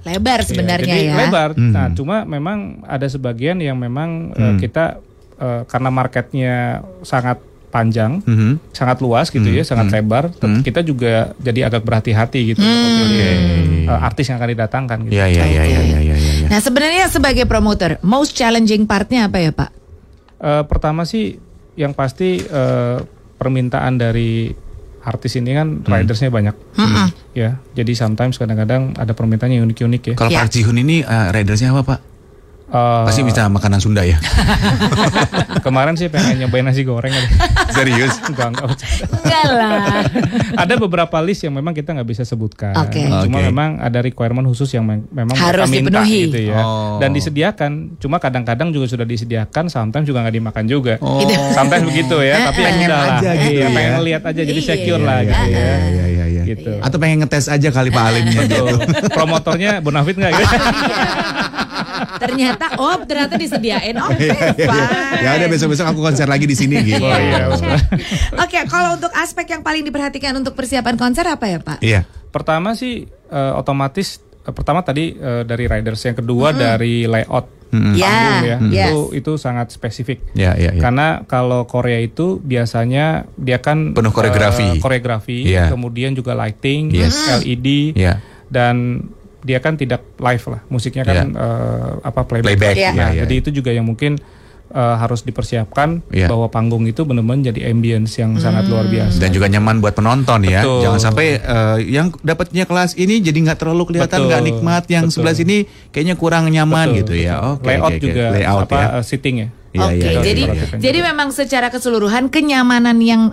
Lebar 0.00 0.40
sebenarnya 0.40 0.88
Iya, 0.88 0.96
jadi 0.96 1.12
ya. 1.12 1.16
lebar. 1.20 1.50
Mhm. 1.52 1.70
Nah, 1.70 1.86
cuma 1.92 2.16
memang 2.24 2.58
ada 2.82 3.04
sebagian 3.04 3.60
yang 3.60 3.76
memang 3.76 4.32
eh, 4.32 4.40
Hmm. 4.40 4.56
kita 4.56 4.96
eh, 5.36 5.62
karena 5.64 5.88
marketnya 5.88 6.54
sangat 7.00 7.36
panjang, 7.70 8.18
Mhm. 8.20 8.58
sangat 8.70 8.98
luas 8.98 9.26
gitu 9.26 9.42
Hmm, 9.42 9.54
ya, 9.54 9.62
sangat 9.62 9.86
hmm. 9.86 9.94
lebar. 9.96 10.24
tet- 10.28 10.42
Hmm. 10.42 10.60
Kita 10.60 10.80
juga 10.80 11.32
jadi 11.36 11.60
agak 11.64 11.80
berhati-hati 11.80 12.40
gitu 12.48 12.60
untuk 12.60 12.76
memilih 12.98 13.34
eh, 13.86 14.00
artis 14.00 14.26
yang 14.26 14.36
akan 14.36 14.50
didatangkan 14.50 14.98
gitu. 15.04 15.12
Ya, 15.12 15.26
ya, 15.26 15.42
ya, 15.42 15.62
ya, 15.64 15.80
ya, 15.80 16.00
ya, 16.00 16.14
ya, 16.14 16.32
ya. 16.36 16.48
Nah, 16.48 16.58
sebenarnya 16.58 17.06
sebagai 17.06 17.42
promoter, 17.44 17.96
most 18.00 18.32
challenging 18.32 18.84
partnya 18.84 19.26
apa 19.26 19.38
ya, 19.38 19.50
Pak? 19.50 19.70
Eh, 20.36 20.62
pertama 20.64 21.02
sih 21.02 21.38
yang 21.74 21.90
pasti 21.90 22.38
eh, 22.38 22.98
permintaan 23.34 23.96
dari 23.96 24.50
artis 25.00 25.32
ini 25.34 25.50
kan 25.50 25.80
ridersnya 25.80 26.28
banyak, 26.28 26.52
ya. 27.32 27.56
Jadi 27.70 27.92
sometimes 27.94 28.36
kadang-kadang 28.36 28.92
ada 28.94 29.10
permintaan 29.10 29.48
yang 29.50 29.64
unik-unik 29.64 30.02
ya. 30.04 30.14
Kalau 30.14 30.28
Ya. 30.28 30.38
Park 30.38 30.50
Ji 30.50 30.60
Hoon 30.60 30.76
ini 30.76 31.00
eh, 31.00 31.28
ridersnya 31.30 31.70
apa 31.70 31.82
Pak? 31.86 32.00
Eh, 32.70 33.02
Pasti 33.02 33.26
bisa 33.26 33.46
makanan 33.46 33.78
Sunda 33.78 34.02
ya? 34.02 34.14
kemarin 35.66 35.94
sih 35.94 36.06
pengen 36.06 36.38
nyobain 36.40 36.62
nasi 36.62 36.82
goreng. 36.82 37.10
Serius? 37.74 38.14
Enggak, 38.30 38.54
enggak. 38.54 38.68
Enggak 39.10 39.44
lah. 39.50 40.06
ada 40.54 40.74
beberapa 40.76 41.18
list 41.18 41.42
yang 41.42 41.50
memang 41.52 41.74
kita 41.74 41.90
nggak 41.92 42.06
bisa 42.06 42.22
sebutkan. 42.22 42.70
Oke. 42.76 43.02
Cuma 43.02 43.38
Oke. 43.38 43.42
memang 43.44 43.70
ada 43.76 43.98
requirement 43.98 44.46
khusus 44.46 44.70
yang 44.70 44.86
mem- 44.86 45.02
memang 45.04 45.34
Harus 45.34 45.66
mereka 45.66 45.74
minta 45.74 45.90
dipenuhi. 45.98 46.20
gitu 46.24 46.38
ya. 46.46 46.60
Oh. 46.60 46.96
Dan 46.96 47.10
disediakan. 47.10 47.72
Cuma 47.98 48.16
kadang-kadang 48.16 48.70
juga 48.70 48.86
sudah 48.86 49.04
disediakan, 49.04 49.66
sometimes 49.66 50.06
juga 50.06 50.22
nggak 50.22 50.36
dimakan 50.36 50.64
juga. 50.64 50.94
Oh. 51.00 51.26
Sometimes 51.50 51.84
begitu 51.84 52.16
ya, 52.20 52.46
tapi 52.46 52.60
Pengen 52.60 52.78
ya 52.80 52.86
udah 52.86 53.00
lah. 53.00 53.18
gitu 53.36 53.50
Iya, 53.50 53.60
ya. 53.60 53.68
pengen 53.68 53.92
lihat 54.04 54.22
aja 54.24 54.40
jadi 54.40 54.56
Iya, 54.56 54.68
secure 54.68 55.02
lah 55.02 55.18
iya, 55.18 55.26
gitu 55.26 55.44
ya. 55.44 55.58
Ya, 55.58 55.66
ya, 55.66 56.06
ya, 56.06 56.24
ya. 56.30 56.42
Gitu. 56.46 56.70
Atau 56.78 56.96
pengen 56.96 57.18
ngetes 57.20 57.46
aja 57.46 57.68
kali 57.68 57.90
Pak 57.90 58.04
Alimnya 58.04 58.40
gitu. 58.44 58.62
Betul. 58.78 59.10
Promotornya 59.10 59.70
Bonafit 59.80 60.14
nggak 60.14 60.32
gitu? 60.32 60.54
Ternyata 62.30 62.66
oh, 62.76 62.96
ternyata 63.02 63.34
disediain. 63.34 63.94
Oke, 63.98 64.30
fine. 64.54 64.86
ya 65.20 65.30
udah 65.36 65.48
besok-besok 65.50 65.86
aku 65.88 66.00
konser 66.00 66.26
lagi 66.26 66.46
di 66.46 66.54
sini 66.54 66.78
gitu. 66.80 67.02
Oh 67.02 67.10
iya. 67.12 67.50
Oke, 68.44 68.58
kalau 68.66 68.94
untuk 68.94 69.10
aspek 69.12 69.50
yang 69.50 69.60
paling 69.60 69.82
diperhatikan 69.82 70.32
untuk 70.32 70.54
persiapan 70.54 70.94
konser 70.94 71.26
apa 71.26 71.46
ya, 71.46 71.58
Pak? 71.58 71.78
Iya. 71.82 72.06
Pertama 72.30 72.72
sih 72.72 73.04
eh, 73.06 73.52
otomatis 73.54 74.22
eh, 74.40 74.54
pertama 74.54 74.80
tadi 74.80 75.12
eh, 75.12 75.42
dari 75.42 75.66
riders, 75.66 76.00
yang 76.00 76.16
kedua 76.16 76.54
dari 76.54 77.04
layout 77.04 77.60
Mm-mm. 77.70 77.94
Ya, 77.94 78.10
panggung 78.10 78.42
ya. 78.42 78.56
yes. 78.58 78.90
Itu 78.90 78.98
itu 79.14 79.32
sangat 79.38 79.70
spesifik. 79.70 80.34
Ya, 80.34 80.58
ya, 80.58 80.74
ya. 80.74 80.82
Karena 80.82 81.22
kalau 81.22 81.70
Korea 81.70 82.02
itu 82.02 82.42
biasanya 82.42 83.30
dia 83.38 83.62
kan 83.62 83.94
Penuh 83.94 84.10
koreografi. 84.10 84.74
eh, 84.74 84.82
koreografi, 84.82 85.46
Iya. 85.46 85.70
kemudian 85.70 86.18
juga 86.18 86.34
lighting, 86.34 86.90
Yes. 86.90 87.14
LED, 87.38 87.94
Ya. 87.94 88.18
dan 88.50 89.06
dia 89.40 89.58
kan 89.58 89.74
tidak 89.74 90.04
live 90.16 90.44
lah, 90.46 90.60
musiknya 90.66 91.02
kan 91.02 91.32
eh, 91.32 91.90
apa 92.00 92.20
playback. 92.22 92.56
Playback, 92.56 92.74
Iya. 92.76 92.90
Nah, 92.90 92.94
iya, 92.94 93.06
iya. 93.12 93.20
jadi 93.24 93.34
itu 93.40 93.50
juga 93.50 93.70
yang 93.70 93.84
mungkin 93.84 94.20
eh, 94.70 94.96
harus 94.96 95.26
dipersiapkan 95.26 95.98
Iya. 96.08 96.30
bahwa 96.30 96.46
panggung 96.46 96.86
itu 96.86 97.02
benar-benar 97.02 97.50
jadi 97.50 97.68
ambience 97.68 98.14
yang 98.16 98.38
sangat 98.38 98.70
luar 98.70 98.86
biasa. 98.86 99.18
Dan 99.18 99.30
juga 99.30 99.50
nyaman 99.50 99.82
buat 99.82 99.92
penonton 99.92 100.46
ya. 100.46 100.62
Betul. 100.62 100.80
Jangan 100.86 101.00
sampai 101.02 101.26
eh, 101.36 101.78
yang 101.90 102.14
dapatnya 102.20 102.64
kelas 102.64 102.94
ini 102.94 103.18
jadi 103.18 103.34
nggak 103.34 103.58
terlalu 103.58 103.90
kelihatan 103.90 104.30
nggak 104.30 104.42
nikmat, 104.46 104.84
yang 104.86 105.10
Betul. 105.10 105.14
sebelah 105.18 105.34
sini 105.34 105.56
kayaknya 105.90 106.14
kurang 106.14 106.46
nyaman 106.46 106.94
Betul, 106.94 106.98
gitu 107.02 107.14
ya. 107.18 107.34
Oke, 107.58 107.66
layout 107.66 107.90
oke, 107.90 107.96
oke. 107.96 108.04
juga 108.04 108.24
layout 108.30 108.64
apa 108.64 108.76
ya. 108.76 108.86
eh, 108.94 109.02
seating 109.02 109.36
ya. 109.36 109.48
Iya, 109.70 109.86
Oke, 109.86 109.94
iya, 109.94 110.10
iya, 110.10 110.22
jadi 110.26 110.42
iya. 110.42 110.54
iya. 110.66 110.78
jadi 110.82 110.98
memang 111.06 111.28
secara 111.30 111.70
keseluruhan 111.70 112.26
kenyamanan 112.26 112.98
yang 112.98 113.30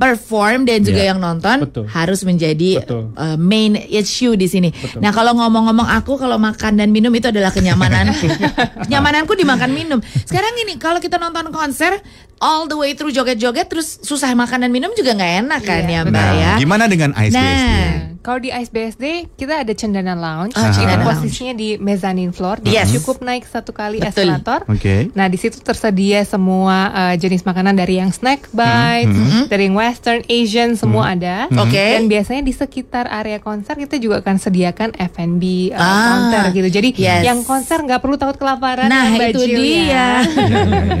perform 0.00 0.64
dan 0.64 0.80
juga 0.80 1.04
Iya. 1.04 1.12
yang 1.12 1.20
nonton 1.20 1.68
Betul. 1.68 1.84
harus 1.86 2.24
menjadi 2.24 2.80
Betul. 2.80 3.12
uh, 3.12 3.36
main 3.36 3.76
issue 3.76 4.32
di 4.32 4.48
sini. 4.48 4.72
Nah, 4.96 5.12
kalau 5.12 5.36
ngomong-ngomong 5.36 5.84
aku 5.92 6.16
kalau 6.16 6.40
makan 6.40 6.80
dan 6.80 6.88
minum 6.88 7.12
itu 7.12 7.28
adalah 7.28 7.52
kenyamanan. 7.52 8.08
Kenyamananku 8.88 9.36
dimakan 9.36 9.70
minum. 9.70 9.98
Sekarang 10.24 10.56
gini, 10.56 10.80
kalau 10.80 10.98
kita 10.98 11.20
nonton 11.20 11.52
konser 11.52 12.00
all 12.40 12.64
the 12.64 12.74
way 12.74 12.96
through 12.96 13.12
joget-joget 13.12 13.68
terus 13.68 14.00
susah 14.00 14.32
makan 14.32 14.64
dan 14.64 14.72
minum 14.72 14.88
juga 14.96 15.12
nggak 15.12 15.32
enak 15.44 15.60
kan 15.60 15.82
Iya, 15.84 15.92
ya, 15.92 16.00
Mbak 16.08 16.16
Nah, 16.16 16.32
ya. 16.32 16.52
gimana 16.56 16.84
dengan 16.88 17.12
Ice 17.20 17.36
Nah? 17.36 18.16
Kalau 18.20 18.36
di 18.36 18.48
Ice 18.50 18.68
BSD 18.68 19.04
kita 19.34 19.60
ada 19.60 19.72
Cendana 19.72 20.12
Lounge, 20.12 20.52
Ah, 20.52 20.68
itu 20.68 20.78
Cendana 20.78 21.02
posisinya 21.02 21.52
di 21.52 21.74
mezzanine 21.76 22.30
floor, 22.30 22.60
Yes. 22.62 22.92
cukup 22.92 23.20
naik 23.20 23.44
satu 23.44 23.70
kali 23.70 23.96
Betul. 23.96 24.28
eskalator. 24.28 24.60
Oke. 24.66 25.08
Nah 25.12 25.26
di 25.26 25.34
situ 25.34 25.56
tersedia 25.58 26.20
semua 26.22 26.76
uh, 26.90 27.14
jenis 27.14 27.40
makanan 27.42 27.72
dari 27.74 27.96
yang 27.96 28.10
snack 28.10 28.52
bites, 28.52 29.16
dari 29.46 29.66
yang 29.66 29.74
Western, 29.74 30.20
Asian 30.26 30.74
semua 30.74 31.12
ada. 31.12 31.48
Oke. 31.50 31.80
Dan 31.96 32.06
biasanya 32.06 32.42
di 32.42 32.52
sekitar 32.52 33.08
area 33.08 33.38
konser 33.38 33.74
kita 33.74 33.96
juga 33.96 34.20
akan 34.20 34.36
sediakan 34.36 34.88
F&B 34.94 35.42
uh, 35.70 35.80
Ah, 35.80 35.96
counter 36.06 36.44
gitu. 36.52 36.68
Jadi 36.70 36.88
yes. 36.94 37.24
yang 37.24 37.40
konser 37.42 37.80
nggak 37.80 37.98
perlu 37.98 38.14
takut 38.14 38.36
kelaparan. 38.36 38.86
Nah, 38.86 39.16
itu 39.16 39.40
dia. 39.42 39.80
ya. 39.88 40.10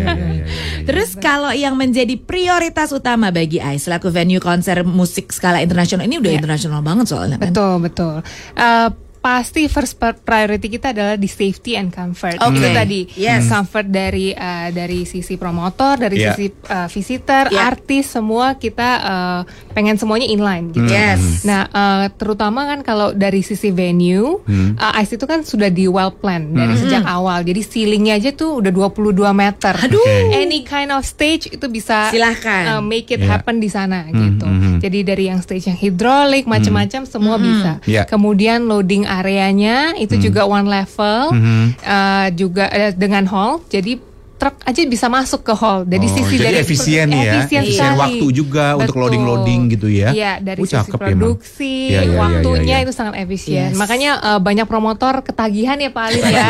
Terus 0.80 1.14
kalau 1.14 1.52
yang 1.52 1.76
menjadi 1.76 2.16
prioritas 2.16 2.90
utama 2.90 3.30
bagi 3.30 3.60
ICE 3.60 3.78
selaku 3.82 4.10
venue 4.10 4.40
konser 4.40 4.82
musik 4.82 5.30
skala 5.30 5.60
internasional 5.60 6.02
ini 6.02 6.18
udah 6.18 6.30
Ya. 6.30 6.38
internasional 6.38 6.80
banget 6.80 7.09
soalnya 7.10 7.36
kan. 7.36 7.50
Betul 7.50 7.74
betul. 7.82 8.14
Uh, 8.54 8.88
pasti 9.20 9.68
first 9.68 10.00
priority 10.00 10.72
kita 10.72 10.96
adalah 10.96 11.12
di 11.12 11.28
safety 11.28 11.76
and 11.76 11.92
comfort. 11.92 12.40
Oke. 12.40 12.56
Itu 12.56 12.72
tadi 12.72 13.00
Yes. 13.20 13.52
comfort 13.52 13.84
dari 13.84 14.32
uh, 14.32 14.72
dari 14.72 15.04
sisi 15.04 15.36
promotor, 15.36 16.00
dari 16.00 16.16
Yeah. 16.16 16.32
sisi 16.32 16.48
uh, 16.48 16.88
visitor, 16.88 17.52
Yeah. 17.52 17.68
artis 17.68 18.08
semua 18.08 18.56
kita 18.56 18.88
uh, 18.96 19.40
pengen 19.76 20.00
semuanya 20.00 20.24
inline 20.24 20.72
gitu. 20.72 20.88
Yes. 20.88 21.44
Nah, 21.44 21.68
uh, 21.68 22.08
terutama 22.10 22.64
kan 22.64 22.80
kalau 22.80 23.12
dari 23.12 23.44
sisi 23.44 23.68
venue, 23.68 24.40
uh, 24.40 24.92
ICE 24.96 25.20
itu 25.20 25.26
kan 25.28 25.44
sudah 25.44 25.68
di 25.68 25.84
well 25.84 26.16
plan 26.16 26.56
dari 26.56 26.80
sejak 26.80 27.04
awal. 27.04 27.44
Jadi 27.44 27.60
ceilingnya 27.60 28.16
aja 28.16 28.32
tuh 28.32 28.64
udah 28.64 28.72
22 28.72 29.12
meter. 29.36 29.76
Aduh. 29.76 30.00
Any 30.32 30.64
kind 30.64 30.88
of 30.88 31.04
stage 31.04 31.44
itu 31.46 31.68
bisa 31.68 32.08
Silahkan. 32.08 32.72
uh, 32.72 32.80
make 32.80 33.12
it 33.12 33.20
Yeah. 33.20 33.36
happen 33.36 33.60
di 33.60 33.68
sana 33.68 34.08
gitu. 34.08 34.48
mhm. 34.48 34.59
Jadi 34.80 34.98
dari 35.04 35.28
yang 35.28 35.38
stage 35.44 35.68
yang 35.68 35.78
hidrolik 35.78 36.48
macam-macam 36.48 37.04
semua 37.04 37.36
bisa. 37.36 37.78
Yeah. 37.84 38.08
Kemudian 38.08 38.66
loading 38.66 39.04
areanya 39.04 39.94
itu 40.00 40.16
juga 40.16 40.48
one 40.48 40.66
level, 40.66 41.36
uh, 41.84 42.26
juga 42.34 42.66
uh, 42.72 42.92
dengan 42.96 43.28
hall. 43.28 43.60
Jadi 43.68 44.09
truk 44.40 44.56
aja 44.64 44.80
bisa 44.88 45.06
masuk 45.12 45.44
ke 45.44 45.52
hall. 45.52 45.84
Dari 45.84 46.08
Oh, 46.08 46.14
sisi 46.16 46.40
jadi 46.40 46.44
dari 46.48 46.56
efisien 46.64 47.06
ya, 47.12 47.44
efisien, 47.44 47.92
waktu 47.92 48.26
juga 48.32 48.80
untuk 48.80 48.96
Betul. 48.96 49.02
loading-loading 49.04 49.60
gitu 49.76 49.92
ya. 49.92 50.16
Iya, 50.16 50.32
dari 50.40 50.64
Oh, 50.64 50.66
sisi 50.66 50.88
ya, 50.88 50.96
produksi, 50.96 51.76
Iya, 51.92 52.00
iya, 52.00 52.02
iya, 52.08 52.16
waktunya 52.16 52.64
iya, 52.64 52.78
iya. 52.80 52.86
itu 52.88 52.92
sangat 52.96 53.14
efisien. 53.20 53.68
Yes. 53.70 53.76
Makanya 53.76 54.10
uh, 54.16 54.40
banyak 54.40 54.64
promotor 54.64 55.20
ketagihan 55.20 55.76
ya 55.76 55.92
Pak 55.92 56.04
Alif 56.08 56.24
ya. 56.24 56.48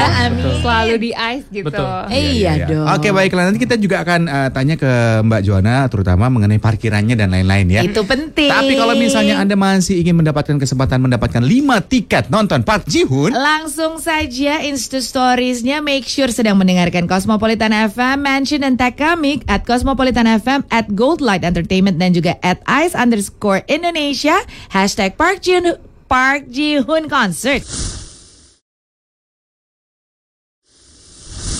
Selalu 0.62 0.94
di 1.02 1.10
ice 1.10 1.46
gitu. 1.50 1.66
Betul. 1.66 2.02
Eh, 2.14 2.22
iya 2.38 2.52
dong. 2.62 2.86
Oke 2.86 3.10
baiklah 3.10 3.50
nanti 3.50 3.58
kita 3.58 3.74
juga 3.74 4.06
akan 4.06 4.20
eh, 4.30 4.48
tanya 4.54 4.78
ke 4.78 4.92
Mbak 5.26 5.40
Joana 5.42 5.76
terutama 5.90 6.30
mengenai 6.30 6.62
parkirannya 6.62 7.18
dan 7.18 7.34
lain-lain 7.34 7.66
ya. 7.66 7.82
Itu 7.82 8.06
penting. 8.06 8.54
Tapi 8.54 8.72
kalau 8.78 8.94
misalnya 8.94 9.42
Anda 9.42 9.58
masih 9.58 9.98
ingin 9.98 10.14
mendapatkan 10.14 10.54
kesempatan 10.62 11.02
mendapatkan 11.02 11.42
5 11.42 11.90
tiket 11.90 12.30
nonton 12.30 12.62
Park 12.62 12.86
Ji 12.86 13.02
Hoon, 13.02 13.34
Langsung 13.34 13.98
saja 13.98 14.62
Insta 14.62 15.02
Stories-nya 15.02 15.82
make 15.82 16.06
sure 16.06 16.30
sedang 16.30 16.54
mendengarkan 16.54 17.10
Cosmopolitan 17.10 17.72
FM, 17.88 18.20
mention 18.20 18.60
dan 18.60 18.76
tag 18.76 19.00
kami 19.00 19.40
at 19.48 19.64
Cosmopolitan 19.64 20.28
FM, 20.28 20.68
at 20.68 20.92
Goldlight 20.92 21.40
Entertainment 21.40 21.96
dan 21.96 22.12
juga 22.12 22.36
at 22.44 22.60
Ice 22.68 22.92
underscore 22.92 23.64
Indonesia, 23.64 24.36
hashtag 24.68 25.16
Park 25.16 25.40
Ji 25.40 25.64
Park 26.04 26.52
Ji 26.52 26.84
Hoon 26.84 27.08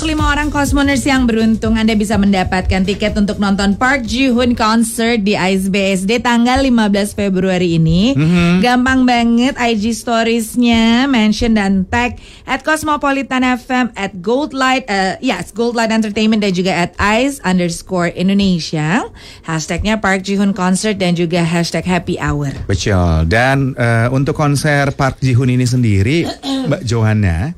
Concert. 0.00 0.16
Lima 0.16 0.33
orang 0.33 0.49
Cosmoners 0.49 1.04
yang 1.04 1.28
beruntung 1.28 1.76
Anda 1.76 1.92
bisa 1.92 2.16
mendapatkan 2.16 2.83
tiket 2.88 3.12
untuk 3.21 3.37
nonton 3.37 3.76
Park 3.76 4.09
Ji 4.09 4.33
Hoon 4.33 4.57
Concert 4.57 5.21
di 5.21 5.37
Ice 5.37 5.69
BSD 5.69 6.25
tanggal 6.25 6.64
15 6.64 7.12
Februari 7.12 7.76
ini. 7.76 8.16
Gampang 8.64 9.04
banget 9.04 9.61
IG 9.61 9.92
storiesnya 9.92 11.04
mention 11.04 11.52
dan 11.52 11.85
tag 11.85 12.16
at 12.49 12.64
Cosmopolitan 12.64 13.45
FM 13.45 13.92
at 13.92 14.25
Goldlight, 14.25 14.88
uh, 14.88 15.21
yes 15.21 15.52
Goldlight 15.52 15.92
Entertainment 15.92 16.40
dan 16.40 16.57
juga 16.57 16.73
at 16.73 16.97
Ice 17.21 17.37
underscore 17.45 18.09
Indonesia. 18.16 19.04
Hashtagnya 19.45 20.00
Park 20.00 20.25
Ji 20.25 20.40
Hoon 20.40 20.57
Concert 20.57 20.97
dan 20.97 21.12
juga 21.12 21.45
hashtag 21.45 21.85
Happy 21.85 22.16
Hour. 22.16 22.57
betul. 22.64 23.28
Dan 23.28 23.76
eh, 23.76 24.09
untuk 24.09 24.33
konser 24.33 24.88
Park 24.97 25.21
Ji 25.21 25.37
Hoon 25.37 25.52
ini 25.52 25.69
sendiri, 25.69 26.25
Mbak 26.66 26.83
Johanna, 26.88 27.52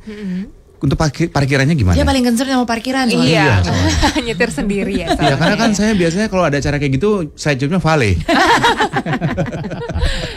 untuk 0.83 0.99
parkir, 0.99 1.31
parkirannya 1.31 1.73
gimana? 1.73 1.95
Dia 1.95 2.03
paling 2.03 2.23
concern 2.23 2.51
sama 2.51 2.67
parkiran 2.67 3.07
soalnya. 3.07 3.31
Iya, 3.31 3.55
nyetir 4.27 4.51
sendiri 4.51 4.95
ya. 4.99 5.15
Ya 5.15 5.35
karena 5.35 5.57
kan 5.57 5.71
saya 5.73 5.95
biasanya 5.95 6.27
kalau 6.27 6.43
ada 6.43 6.59
acara 6.59 6.77
kayak 6.77 6.99
gitu, 6.99 7.11
saya 7.35 7.55
jawabnya 7.55 7.79
vale. 7.79 8.19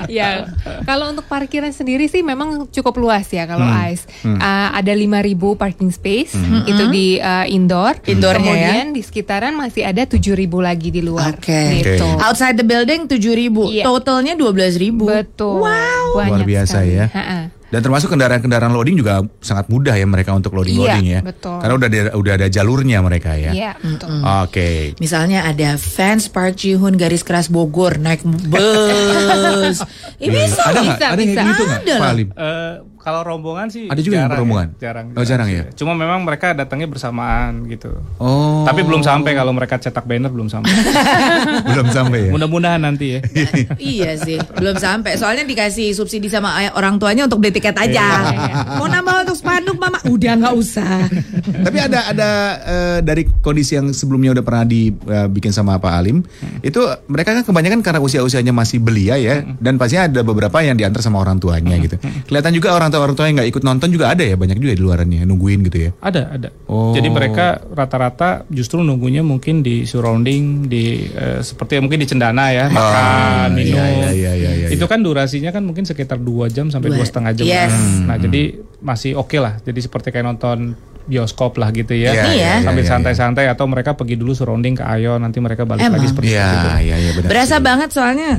ya, 0.08 0.46
kalau 0.84 1.12
untuk 1.12 1.26
parkiran 1.26 1.72
sendiri 1.72 2.06
sih 2.06 2.22
memang 2.22 2.70
cukup 2.70 2.96
luas 2.98 3.26
ya 3.28 3.46
kalau 3.46 3.66
Hmm. 3.66 3.90
ICE. 3.90 4.06
Uh, 4.24 4.70
ada 4.72 4.94
5000 4.94 5.34
parking 5.58 5.90
space 5.90 6.34
itu 6.66 6.84
di 6.88 7.18
uh, 7.18 7.46
indoor. 7.46 7.98
Indoornya 8.04 8.46
ya. 8.46 8.54
Kemudian 8.70 8.88
di 8.94 9.02
sekitaran 9.02 9.54
masih 9.54 9.82
ada 9.84 10.06
7000 10.06 10.38
lagi 10.62 10.90
di 10.90 11.02
luar. 11.02 11.34
Oke. 11.34 11.82
Gitu. 11.82 12.06
Oke. 12.06 12.22
Outside 12.22 12.56
the 12.56 12.64
building 12.64 13.10
7.000, 13.10 13.50
Iya. 13.72 13.84
totalnya 13.84 14.34
12.000. 14.36 14.94
Betul. 15.02 15.66
Wow. 15.66 16.06
Banyak 16.16 16.46
Luar 16.46 16.48
biasa 16.48 16.86
sekali. 16.86 16.94
ya. 16.94 17.06
Ha-ha. 17.10 17.40
Dan 17.76 17.84
termasuk 17.84 18.08
kendaraan-kendaraan 18.08 18.72
loading 18.72 18.96
juga 18.96 19.20
sangat 19.38 19.68
mudah 19.68 19.92
ya 19.92 20.08
mereka 20.08 20.32
untuk 20.32 20.56
loading-loading 20.56 21.04
Iya, 21.04 21.20
ya. 21.20 21.28
betul. 21.28 21.60
Karena 21.60 21.74
udah 21.76 21.88
ada, 21.92 22.02
udah 22.16 22.34
ada 22.34 22.48
jalurnya 22.48 23.04
mereka 23.04 23.36
ya. 23.36 23.52
Iya, 23.52 23.72
betul. 23.76 24.16
Oke. 24.24 24.96
Misalnya 24.96 25.44
ada 25.44 25.76
fans 25.76 26.32
Park 26.32 26.56
Ji 26.56 26.72
Hoon 26.74 26.96
garis 26.96 27.20
keras 27.20 27.52
Bogor 27.52 28.00
naik 28.00 28.24
bus. 28.24 29.84
Ini 30.24 30.32
bisa. 30.32 30.62
ada 30.64 30.80
bisa, 30.80 31.06
Ada 31.06 31.20
yang 31.20 31.28
kayak 31.28 31.36
bisa. 31.36 31.44
gitu 31.44 31.64
nggak? 31.66 31.82
Ada 31.82 31.92
Pak 31.92 32.00
loh. 32.00 32.14
Alim? 32.16 32.28
Eh, 32.32 32.74
kalau 33.06 33.22
rombongan 33.22 33.70
sih 33.70 33.86
Ada 33.86 34.02
juga 34.02 34.18
yang 34.18 34.26
jarang 34.26 34.40
rombongan? 34.42 34.68
ya, 34.74 34.82
jarang. 34.90 35.06
Oh, 35.14 35.22
jarang 35.22 35.48
sih. 35.54 35.62
ya? 35.62 35.64
Cuma 35.78 35.94
memang 35.94 36.26
mereka 36.26 36.58
datangnya 36.58 36.90
bersamaan 36.90 37.70
gitu. 37.70 37.94
Oh. 38.18 38.66
Tapi 38.66 38.82
belum 38.82 39.06
sampai 39.06 39.38
kalau 39.38 39.54
mereka 39.54 39.78
cetak 39.78 40.10
banner 40.10 40.34
belum 40.34 40.50
sampai. 40.50 40.74
belum 41.70 41.94
sampai 41.94 42.20
ya. 42.26 42.32
Mudah-mudahan 42.34 42.82
nanti 42.82 43.14
ya. 43.14 43.20
iya 43.94 44.18
sih, 44.18 44.42
belum 44.58 44.82
sampai. 44.82 45.22
Soalnya 45.22 45.46
dikasih 45.46 45.94
subsidi 45.94 46.34
sama 46.34 46.58
orang 46.74 46.98
tuanya 46.98 47.30
untuk 47.30 47.46
beli 47.46 47.54
tiket 47.54 47.78
aja. 47.78 48.26
Iya. 48.26 48.82
Mau 48.82 48.90
nambah 48.90 49.30
untuk 49.30 49.38
spanduk 49.38 49.78
mama, 49.78 50.02
udah 50.10 50.34
nggak 50.42 50.56
usah. 50.58 51.06
Tapi 51.62 51.78
ada 51.78 52.10
ada 52.10 52.30
eh, 52.66 52.98
dari 53.06 53.30
kondisi 53.46 53.78
yang 53.78 53.94
sebelumnya 53.94 54.34
udah 54.34 54.42
pernah 54.42 54.66
dibikin 54.66 55.54
sama 55.54 55.78
Pak 55.78 55.94
Alim, 55.94 56.26
itu 56.66 56.82
mereka 57.06 57.38
kan 57.38 57.46
kebanyakan 57.46 57.86
karena 57.86 58.02
usia-usianya 58.02 58.50
masih 58.50 58.82
belia 58.82 59.14
ya, 59.22 59.46
dan 59.62 59.78
pasti 59.78 60.02
ada 60.02 60.26
beberapa 60.26 60.58
yang 60.66 60.74
diantar 60.74 61.06
sama 61.06 61.22
orang 61.22 61.38
tuanya 61.38 61.78
gitu. 61.78 62.02
Kelihatan 62.26 62.50
juga 62.50 62.74
orang 62.74 62.95
tua 62.96 63.04
orang 63.04 63.16
tua 63.20 63.28
yang 63.28 63.36
nggak 63.44 63.50
ikut 63.52 63.64
nonton 63.68 63.92
juga 63.92 64.16
ada 64.16 64.24
ya, 64.24 64.40
banyak 64.40 64.56
juga 64.56 64.72
di 64.72 64.82
luarannya 64.82 65.22
nungguin 65.28 65.60
gitu 65.68 65.78
ya. 65.78 65.92
Ada, 66.00 66.22
ada. 66.32 66.50
Oh. 66.72 66.96
Jadi 66.96 67.12
mereka 67.12 67.60
rata-rata 67.68 68.48
justru 68.48 68.80
nunggunya 68.80 69.20
mungkin 69.20 69.60
di 69.60 69.84
surrounding, 69.84 70.72
di 70.72 71.12
eh, 71.12 71.44
seperti 71.44 71.84
mungkin 71.84 72.00
di 72.00 72.08
cendana 72.08 72.56
ya, 72.56 72.72
makan, 72.72 73.52
iya, 73.52 73.58
minum. 73.60 73.84
iya, 73.84 74.10
iya, 74.16 74.32
iya, 74.32 74.52
iya, 74.64 74.68
Itu 74.72 74.88
kan 74.88 75.04
durasinya 75.04 75.52
kan 75.52 75.68
mungkin 75.68 75.84
sekitar 75.84 76.16
dua 76.24 76.48
jam 76.48 76.72
sampai 76.72 76.96
Dua. 76.96 77.04
setengah 77.04 77.36
jam. 77.36 77.46
Yes. 77.46 77.76
Nah, 78.08 78.16
jadi 78.16 78.56
masih 78.80 79.20
oke 79.20 79.36
lah. 79.36 79.60
Jadi 79.60 79.84
seperti 79.84 80.16
kayak 80.16 80.24
nonton 80.32 80.80
bioskop 81.06 81.62
lah 81.62 81.70
gitu 81.70 81.94
ya. 81.94 82.12
Iya, 82.12 82.24
iya, 82.34 82.54
Sambil 82.66 82.82
iya, 82.82 82.90
iya. 82.90 82.94
santai-santai 82.98 83.46
atau 83.46 83.70
mereka 83.70 83.94
pergi 83.94 84.18
dulu 84.18 84.34
surrounding 84.34 84.74
ke 84.74 84.84
Ayo, 84.84 85.22
nanti 85.22 85.38
mereka 85.38 85.64
balik 85.64 85.86
Emang? 85.86 86.02
lagi 86.02 86.08
seperti 86.10 86.34
Iya, 86.34 86.50
itu. 86.50 86.70
iya, 86.82 86.96
iya 86.98 87.12
benar. 87.14 87.30
Berasa 87.30 87.56
banget 87.62 87.90
soalnya 87.94 88.30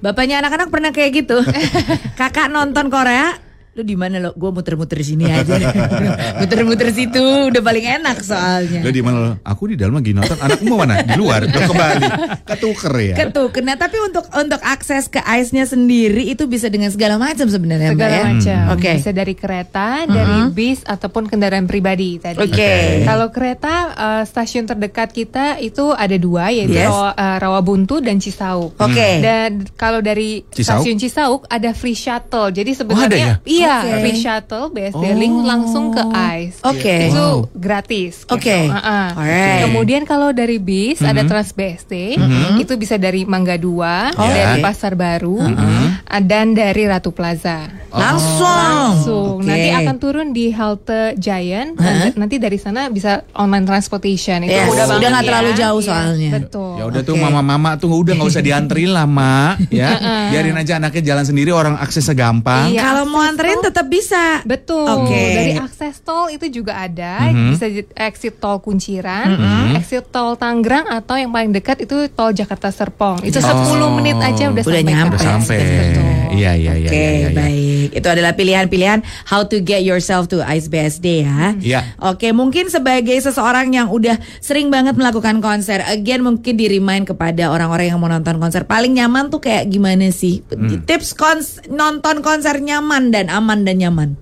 bapaknya 0.00 0.40
anak-anak 0.40 0.68
pernah 0.72 0.90
kayak 0.90 1.10
gitu. 1.12 1.38
Kakak 2.20 2.48
nonton 2.48 2.88
Korea, 2.88 3.36
lu 3.74 3.82
di 3.82 3.98
mana 3.98 4.22
lo? 4.22 4.30
Gue 4.38 4.54
muter-muter 4.54 5.02
sini 5.02 5.26
aja. 5.26 5.58
muter-muter 6.40 6.94
situ 6.94 7.50
udah 7.50 7.62
paling 7.62 7.86
enak 8.00 8.22
soalnya. 8.22 8.80
Lo 8.86 8.90
di 8.94 9.02
mana 9.02 9.16
lo? 9.18 9.30
Aku 9.42 9.66
di 9.66 9.74
dalam 9.74 9.98
lagi 9.98 10.14
nonton. 10.14 10.38
Anakmu 10.38 10.66
mau 10.70 10.78
mana? 10.86 11.02
Di 11.02 11.18
luar. 11.18 11.42
Lo 11.50 11.58
kembali. 11.58 12.06
Ketuker 12.46 12.94
ya. 13.02 13.14
Ketuker. 13.18 13.62
Nah, 13.66 13.74
tapi 13.74 13.98
untuk 13.98 14.30
untuk 14.30 14.60
akses 14.62 15.10
ke 15.10 15.18
ice-nya 15.18 15.66
sendiri 15.66 16.30
itu 16.30 16.46
bisa 16.46 16.70
dengan 16.70 16.94
segala 16.94 17.18
macam 17.18 17.50
sebenarnya, 17.50 17.98
Segala 17.98 18.14
ya. 18.14 18.24
macam. 18.30 18.62
Oke. 18.78 18.90
Bisa 18.94 19.10
dari 19.10 19.34
kereta, 19.34 20.06
dari 20.06 20.38
bis 20.54 20.86
ataupun 20.86 21.26
kendaraan 21.26 21.66
pribadi 21.66 22.22
tadi. 22.22 22.38
Oke. 22.38 23.02
Kalau 23.02 23.34
kereta 23.34 23.74
eh, 23.90 24.22
stasiun 24.22 24.70
terdekat 24.70 25.10
kita 25.10 25.58
itu 25.58 25.90
ada 25.90 26.14
dua 26.14 26.54
yaitu 26.54 26.72
Yes. 26.74 26.90
Rawa, 26.90 27.10
eh, 27.14 27.36
Rawabuntu 27.38 28.02
dan 28.02 28.18
Cisauk. 28.18 28.74
Oke. 28.78 29.08
Dan 29.22 29.62
kalau 29.74 29.98
dari 29.98 30.42
Cisauk? 30.50 30.82
stasiun 30.82 30.96
Cisauk 30.98 31.42
ada 31.46 31.70
free 31.74 31.94
shuttle. 31.94 32.50
Jadi 32.50 32.70
ada 32.70 32.78
sebenarnya 32.82 33.18
ya? 33.18 33.34
iya 33.46 33.63
Iya, 33.64 33.76
Oke. 33.80 33.96
free 33.98 34.18
shuttle 34.18 34.66
BSD 34.68 35.04
Link 35.14 35.36
langsung 35.42 35.88
ke 35.90 36.02
ICE. 36.04 36.60
Oke. 36.62 36.96
Itu 37.06 37.16
Wow. 37.16 37.36
gratis. 37.50 38.14
gitu. 38.22 38.34
Oke. 38.34 38.58
Uh-uh. 38.66 39.08
Alright. 39.14 39.60
Kemudian 39.64 40.02
kalau 40.04 40.30
dari 40.30 40.58
bis 40.58 41.00
ada 41.00 41.22
Trans 41.22 41.50
BSD, 41.50 42.20
itu 42.58 42.72
bisa 42.74 42.96
dari 42.96 43.24
Mangga 43.24 43.56
2, 43.56 44.12
Oh, 44.12 44.28
dari 44.28 44.58
oke. 44.58 44.62
Pasar 44.62 44.92
Baru, 44.94 45.40
uh, 45.40 45.88
dan 46.20 46.52
dari 46.52 46.84
Ratu 46.84 47.10
Plaza. 47.10 47.64
Langsung. 47.90 48.44
Langsung. 48.44 49.30
Oke. 49.38 49.46
Nanti 49.46 49.68
akan 49.72 49.96
turun 49.96 50.28
di 50.30 50.50
halte 50.50 51.14
Giant. 51.16 51.74
dan 51.74 52.12
Nanti 52.14 52.36
dari 52.36 52.56
sana 52.56 52.88
bisa 52.88 53.22
online 53.32 53.64
transportation. 53.64 54.42
Itu 54.42 54.52
Yes, 54.52 54.68
mudah 54.68 54.86
udah 54.92 55.08
nggak 55.10 55.22
ya. 55.22 55.28
terlalu 55.28 55.50
jauh 55.54 55.80
Iya, 55.80 55.86
soalnya. 55.86 56.30
Betul. 56.36 56.72
Ya 56.74 56.84
udah 56.84 57.02
tuh 57.02 57.14
Oke. 57.14 57.22
mama-mama 57.22 57.70
tuh 57.76 57.90
udah 57.92 58.12
nggak 58.12 58.28
usah 58.28 58.42
dianterin 58.42 58.90
lah 58.90 59.06
mak 59.06 59.70
ya 59.70 59.88
biarin 60.28 60.54
aja 60.54 60.76
anaknya 60.76 61.02
jalan 61.04 61.24
sendiri 61.24 61.50
orang 61.50 61.74
aksesnya 61.76 62.12
gampang 62.12 62.68
Iya. 62.68 62.82
Kalau 62.82 63.04
mau 63.06 63.22
akses 63.22 63.38
tol. 63.54 63.64
tetap 63.64 63.86
bisa. 63.86 64.24
Betul. 64.42 64.86
Oke. 64.86 65.22
Dari 65.34 65.52
akses 65.54 66.00
tol 66.00 66.28
itu 66.28 66.46
juga 66.50 66.78
ada, 66.78 67.30
Mhm. 67.30 67.50
bisa 67.50 67.66
exit 67.94 68.34
tol 68.36 68.58
Kunciran, 68.58 69.34
exit 69.74 70.06
tol 70.08 70.34
Tangerang 70.34 70.86
atau 70.88 71.14
yang 71.14 71.30
paling 71.30 71.50
dekat 71.50 71.82
itu 71.82 72.06
tol 72.08 72.30
Jakarta 72.30 72.68
Serpong. 72.68 73.22
Itu 73.22 73.38
10 73.38 73.90
menit 73.92 74.16
aja 74.16 74.48
udah, 74.48 74.62
Udah 74.62 74.74
sampai. 74.74 74.82
nyampe. 74.84 75.14
udah 75.14 75.22
sampai. 75.22 75.58
Betul. 75.60 76.13
Iya 76.34 76.52
iya 76.58 76.72
iya 76.76 76.88
Oke, 76.90 76.98
iya, 76.98 77.10
iya, 77.10 77.28
iya. 77.30 77.36
baik. 77.36 77.88
Itu 77.94 78.08
adalah 78.10 78.32
pilihan-pilihan 78.34 79.00
how 79.30 79.46
to 79.46 79.62
get 79.62 79.86
yourself 79.86 80.26
to 80.28 80.42
ICE 80.42 80.68
BSD 80.68 81.06
ya. 81.24 81.54
Iya. 81.58 81.80
Oke, 82.02 82.34
mungkin 82.34 82.68
sebagai 82.68 83.14
seseorang 83.22 83.70
yang 83.72 83.88
udah 83.88 84.18
sering 84.42 84.68
banget 84.68 84.98
melakukan 84.98 85.38
konser, 85.38 85.80
again 85.86 86.20
mungkin 86.20 86.54
di 86.58 86.66
remind 86.66 87.08
kepada 87.08 87.48
orang-orang 87.50 87.94
yang 87.94 87.98
mau 88.02 88.10
nonton 88.10 88.36
konser 88.42 88.66
paling 88.66 88.94
nyaman 88.94 89.30
tuh 89.30 89.40
kayak 89.40 89.70
gimana 89.70 90.10
sih? 90.10 90.42
Hmm. 90.50 90.82
Tips 90.84 91.14
kons 91.16 91.64
nonton 91.70 92.20
konser 92.20 92.58
nyaman 92.60 93.14
dan 93.14 93.30
aman 93.30 93.62
dan 93.62 93.80
nyaman. 93.80 94.18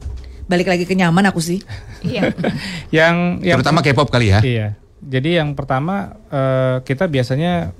Balik 0.46 0.68
lagi 0.68 0.84
ke 0.84 0.94
nyaman 0.94 1.28
aku 1.28 1.40
sih. 1.40 1.60
Iya. 2.02 2.34
Yang 2.90 3.46
yang 3.46 3.56
terutama 3.62 3.78
K-pop 3.78 4.10
kali 4.10 4.34
ya 4.34 4.42
Iya. 4.42 4.74
Jadi 5.02 5.38
yang 5.38 5.54
pertama 5.54 6.18
eh, 6.34 6.82
kita 6.82 7.06
biasanya 7.06 7.70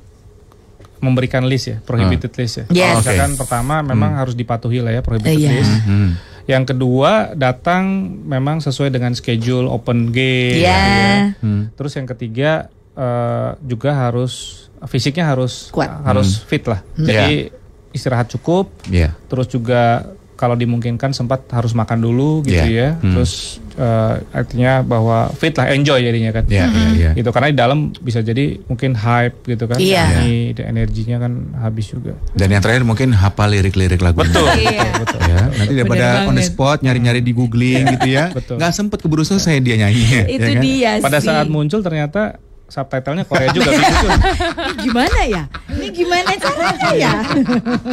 memberikan 1.03 1.43
list 1.45 1.67
ya, 1.67 1.77
prohibited 1.83 2.31
list 2.33 2.55
ya. 2.55 2.65
Yes. 2.71 2.71
Kalau 2.71 2.95
Oke. 2.95 3.05
Misalkan 3.11 3.33
pertama 3.35 3.75
memang 3.83 4.15
harus 4.15 4.33
dipatuhi 4.33 4.79
lah 4.79 4.95
ya 4.95 5.03
prohibited 5.03 5.35
Iya. 5.37 5.51
list. 5.53 5.75
Hmm. 5.83 6.11
Yang 6.43 6.65
kedua 6.75 7.35
datang 7.35 7.83
memang 8.23 8.59
sesuai 8.59 8.91
dengan 8.91 9.13
schedule 9.13 9.67
open 9.67 10.15
gate. 10.15 10.63
Iya. 10.63 10.79
ya. 10.79 11.15
Hmm. 11.43 11.75
Terus 11.75 11.93
yang 11.99 12.07
ketiga 12.07 12.71
eh, 12.93 13.51
juga 13.61 13.91
harus 13.99 14.67
fisiknya 14.85 15.27
harus 15.27 15.71
Kuat. 15.71 15.91
harus 16.03 16.39
fit 16.43 16.63
lah. 16.65 16.81
Jadi 16.95 17.51
istirahat 17.91 18.31
cukup. 18.31 18.71
Iya. 18.87 19.15
Terus 19.27 19.47
juga 19.47 20.07
kalau 20.43 20.59
dimungkinkan 20.59 21.15
sempat 21.15 21.47
harus 21.49 21.71
makan 21.73 22.03
dulu 22.03 22.43
gitu 22.43 22.59
Iya. 22.59 22.67
ya. 22.67 22.89
Hmm. 22.99 23.15
Terus 23.15 23.33
eh, 23.73 24.15
artinya 24.33 24.83
bahwa 24.83 25.31
fit 25.31 25.55
lah, 25.55 25.71
enjoy 25.71 26.03
jadinya 26.03 26.29
kan. 26.31 26.45
Iya, 26.45 26.67
iya, 26.67 26.89
iya. 26.93 27.11
Gitu 27.15 27.31
karena 27.31 27.49
di 27.49 27.57
dalam 27.57 27.79
bisa 27.97 28.19
jadi 28.21 28.59
mungkin 28.65 28.93
hype 28.93 29.47
gitu 29.47 29.65
kan. 29.65 29.79
Iya. 29.79 30.05
Ini 30.19 30.35
dan 30.53 30.65
energinya 30.69 31.17
kan 31.19 31.33
habis 31.57 31.87
juga. 31.89 32.19
dan 32.33 32.49
yang 32.49 32.59
terakhir 32.59 32.83
mungkin 32.83 33.13
hafal 33.13 33.47
lirik-lirik 33.49 34.01
lagu 34.01 34.19
Betul. 34.19 34.51
Iya. 34.59 34.91
betul. 34.99 35.21
ya 35.23 35.43
nanti 35.49 35.73
daripada 35.73 36.07
Bener 36.19 36.27
on 36.27 36.35
the 36.35 36.43
spot 36.43 36.79
nyari-nyari 36.81 37.21
di 37.21 37.31
googling 37.31 37.85
gitu 37.93 38.09
ya 38.11 38.33
Betul. 38.33 38.57
nggak 38.57 38.73
sempet 38.73 38.99
keburu 38.99 39.23
selesai 39.23 39.61
dia 39.61 39.77
nyanyi 39.79 40.05
Itu 40.27 40.43
ya 40.43 40.51
kan? 40.51 40.63
dia 40.63 40.91
Pada 40.99 41.19
sih. 41.19 41.29
saat 41.29 41.47
muncul 41.47 41.79
ternyata 41.79 42.41
subtitlenya 42.73 43.29
Korea 43.29 43.53
juga. 43.53 43.69
Ini 43.77 44.75
gimana 44.81 45.21
ya? 45.29 45.43
Ini 45.69 45.87
gimana 45.93 46.31
caranya 46.35 46.91
ya? 46.97 47.13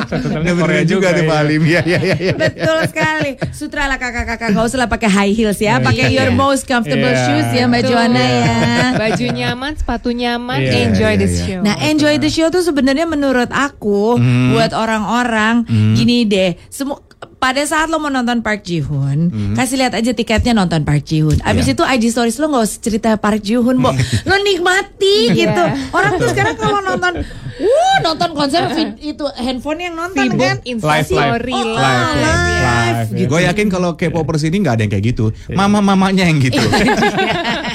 Subtitlenya 0.07 0.53
Bener 0.55 0.63
Korea 0.63 0.83
juga 0.83 1.07
nih 1.11 1.23
ya. 1.23 1.27
Pak 1.27 1.37
Alim 1.37 1.63
ya 1.67 1.81
ya 1.83 1.99
ya, 1.99 2.15
ya. 2.15 2.33
Betul 2.33 2.77
sekali. 2.87 3.31
Sutra 3.51 3.85
lah 3.85 3.99
kakak-kakak 3.99 4.55
gak 4.55 4.63
usah 4.63 4.79
lah 4.79 4.87
pakai 4.87 5.09
high 5.11 5.33
heels 5.35 5.59
ya, 5.59 5.77
pakai 5.77 6.09
Iya. 6.09 6.23
your 6.23 6.31
most 6.31 6.63
comfortable 6.63 7.11
Iya. 7.11 7.23
shoes 7.27 7.49
ya 7.51 7.63
Mbak. 7.67 7.81
Joanna 7.83 8.23
ya. 8.23 8.55
Baju 8.95 9.25
nyaman, 9.29 9.71
sepatu 9.75 10.09
nyaman, 10.09 10.59
Iya, 10.59 10.71
enjoy 10.87 11.13
iya, 11.13 11.19
the 11.19 11.27
iya. 11.27 11.39
show. 11.43 11.59
Nah, 11.59 11.75
enjoy 11.83 12.15
the 12.15 12.29
show 12.29 12.47
tuh 12.47 12.63
sebenarnya 12.63 13.03
menurut 13.03 13.51
aku 13.51 14.15
Hmm. 14.15 14.55
buat 14.55 14.71
orang-orang 14.71 15.67
gini 15.93 16.23
deh. 16.23 16.55
Semua 16.69 17.03
pada 17.39 17.63
saat 17.63 17.87
lo 17.87 17.97
mau 17.97 18.07
nonton 18.07 18.39
Park 18.39 18.61
Ji 18.61 18.79
Hoon, 18.79 19.19
kasih 19.55 19.79
lihat 19.79 19.95
aja 19.95 20.11
tiketnya 20.11 20.51
nonton 20.51 20.83
Park 20.83 21.03
Ji 21.03 21.23
Hoon. 21.23 21.39
Abis. 21.41 21.65
Iya. 21.65 21.73
itu 21.73 21.83
IG 21.87 22.03
stories 22.11 22.35
lo 22.35 22.47
nggak 22.47 22.61
usah 22.61 22.79
cerita 22.79 23.09
Park 23.15 23.39
Ji 23.39 23.55
Hoon, 23.55 23.79
Bo. 23.79 23.95
lo 24.29 24.35
nikmati 24.39 25.31
gitu. 25.33 25.63
Orang 25.89 26.19
tuh 26.19 26.27
sekarang 26.27 26.53
kalau 26.53 26.79
nonton, 26.79 27.23
uh 27.23 27.95
nonton 28.01 28.29
konser 28.33 28.67
vid- 28.69 28.99
itu 28.99 29.23
handphone 29.33 29.79
yang 29.79 29.95
nonton 29.95 30.19
Sibuk 30.21 30.35
kan. 30.37 30.59
Live, 30.59 30.67
instastory 30.67 31.55
live. 31.55 31.63
Oh, 31.63 31.79
live. 31.79 32.19
live, 32.19 32.59
Live, 32.59 33.09
gitu. 33.15 33.29
Gue 33.29 33.39
yakin 33.45 33.67
kalau 33.67 33.89
K-popers 33.95 34.43
ini 34.43 34.59
nggak 34.59 34.75
ada 34.75 34.83
yang 34.83 34.91
kayak 34.91 35.05
gitu. 35.07 35.25
Mama-mamanya 35.49 36.27
yang 36.27 36.37
gitu. 36.37 36.59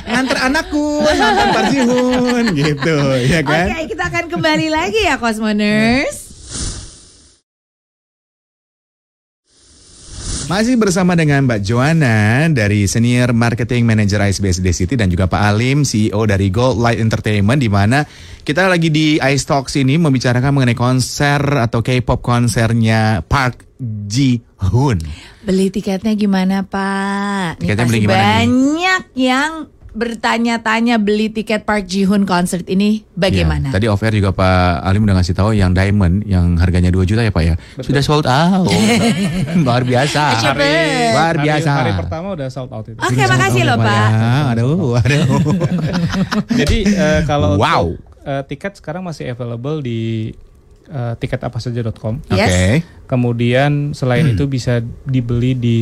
Nganter 0.04 0.38
anakku 0.42 0.84
nonton 1.00 1.46
Park 1.50 1.66
Ji 1.68 1.80
Hoon 1.82 2.44
gitu, 2.52 2.96
ya 3.24 3.40
kan? 3.40 3.66
Oke, 3.66 3.80
kita 3.88 4.04
akan 4.06 4.24
kembali 4.28 4.68
lagi 4.68 5.00
ya 5.02 5.16
Cosmoners. 5.16 6.23
Masih 10.44 10.76
bersama 10.76 11.16
dengan 11.16 11.48
Mbak 11.48 11.64
Joanna 11.64 12.44
dari 12.52 12.85
Senior 12.85 13.33
Marketing 13.33 13.88
Manager 13.88 14.20
Ice 14.28 14.44
BSD 14.44 14.68
City 14.76 14.94
dan 14.94 15.09
juga 15.09 15.24
Pak 15.24 15.40
Alim 15.40 15.88
CEO 15.88 16.20
dari 16.28 16.52
Gold 16.52 16.85
Light 16.85 17.00
Entertainment 17.00 17.57
di 17.57 17.72
mana 17.72 18.04
kita 18.44 18.68
lagi 18.68 18.92
di 18.92 19.16
Ice 19.16 19.48
Talks 19.48 19.72
ini 19.80 19.96
membicarakan 19.96 20.52
mengenai 20.52 20.76
konser 20.76 21.40
atau 21.40 21.80
K-pop 21.80 22.20
konsernya 22.20 23.24
Park 23.24 23.64
Ji 23.80 24.44
Hoon. 24.68 25.00
Beli 25.48 25.72
tiketnya 25.72 26.12
gimana 26.12 26.61
Pak? 26.61 27.64
Nih 27.64 27.72
Tiketnya 27.72 27.85
beli 27.88 28.00
gimana 28.04 28.20
nih? 28.20 28.28
banyak 28.28 29.02
yang 29.16 29.50
bertanya-tanya 29.94 30.98
beli 30.98 31.30
tiket 31.30 31.62
Park 31.62 31.87
Ji 31.87 32.02
Hoon 32.02 32.26
concert 32.26 32.66
ini 32.66 33.07
bagaimana? 33.12 33.70
Ya, 33.70 33.74
tadi 33.74 33.87
off 33.87 34.02
air 34.02 34.12
juga 34.12 34.30
Pak 34.30 34.83
Alim 34.83 35.07
udah 35.07 35.16
ngasih 35.16 35.33
tahu 35.33 35.54
yang 35.54 35.70
Diamond 35.70 36.22
yang 36.22 36.59
harganya 36.59 36.90
2 36.90 36.98
juta 37.04 37.22
ya 37.22 37.30
Pak 37.30 37.42
ya. 37.42 37.54
Sudah 37.78 38.02
sold 38.02 38.26
out. 38.26 38.66
Luar 39.62 39.83
biasa. 39.83 40.22
Coba. 40.42 40.66
Luar 41.14 41.33
Hari- 41.33 41.42
biasa. 41.42 41.70
Hari, 41.72 41.90
pertama 41.96 42.26
udah 42.35 42.48
sold 42.50 42.70
out 42.70 42.85
itu. 42.85 42.98
Oke, 42.98 43.22
makasih 43.22 43.62
loh 43.62 43.78
Pak. 43.78 44.09
Ya, 44.11 44.30
aduh, 44.50 44.98
aduh. 44.98 45.24
Jadi 46.61 46.78
eh, 46.85 47.20
kalau 47.24 47.54
Wow. 47.54 47.94
untuk, 47.94 48.02
eh, 48.26 48.42
tiket 48.44 48.72
sekarang 48.76 49.07
masih 49.07 49.30
available 49.30 49.78
di 49.78 50.35
eh, 50.85 51.14
tiketapasaja.com. 51.16 52.20
Oke. 52.20 52.35
Yes. 52.35 52.83
Kemudian 53.07 53.92
selain 53.92 54.26
itu 54.26 54.44
bisa 54.44 54.83
dibeli 55.04 55.54
di 55.54 55.76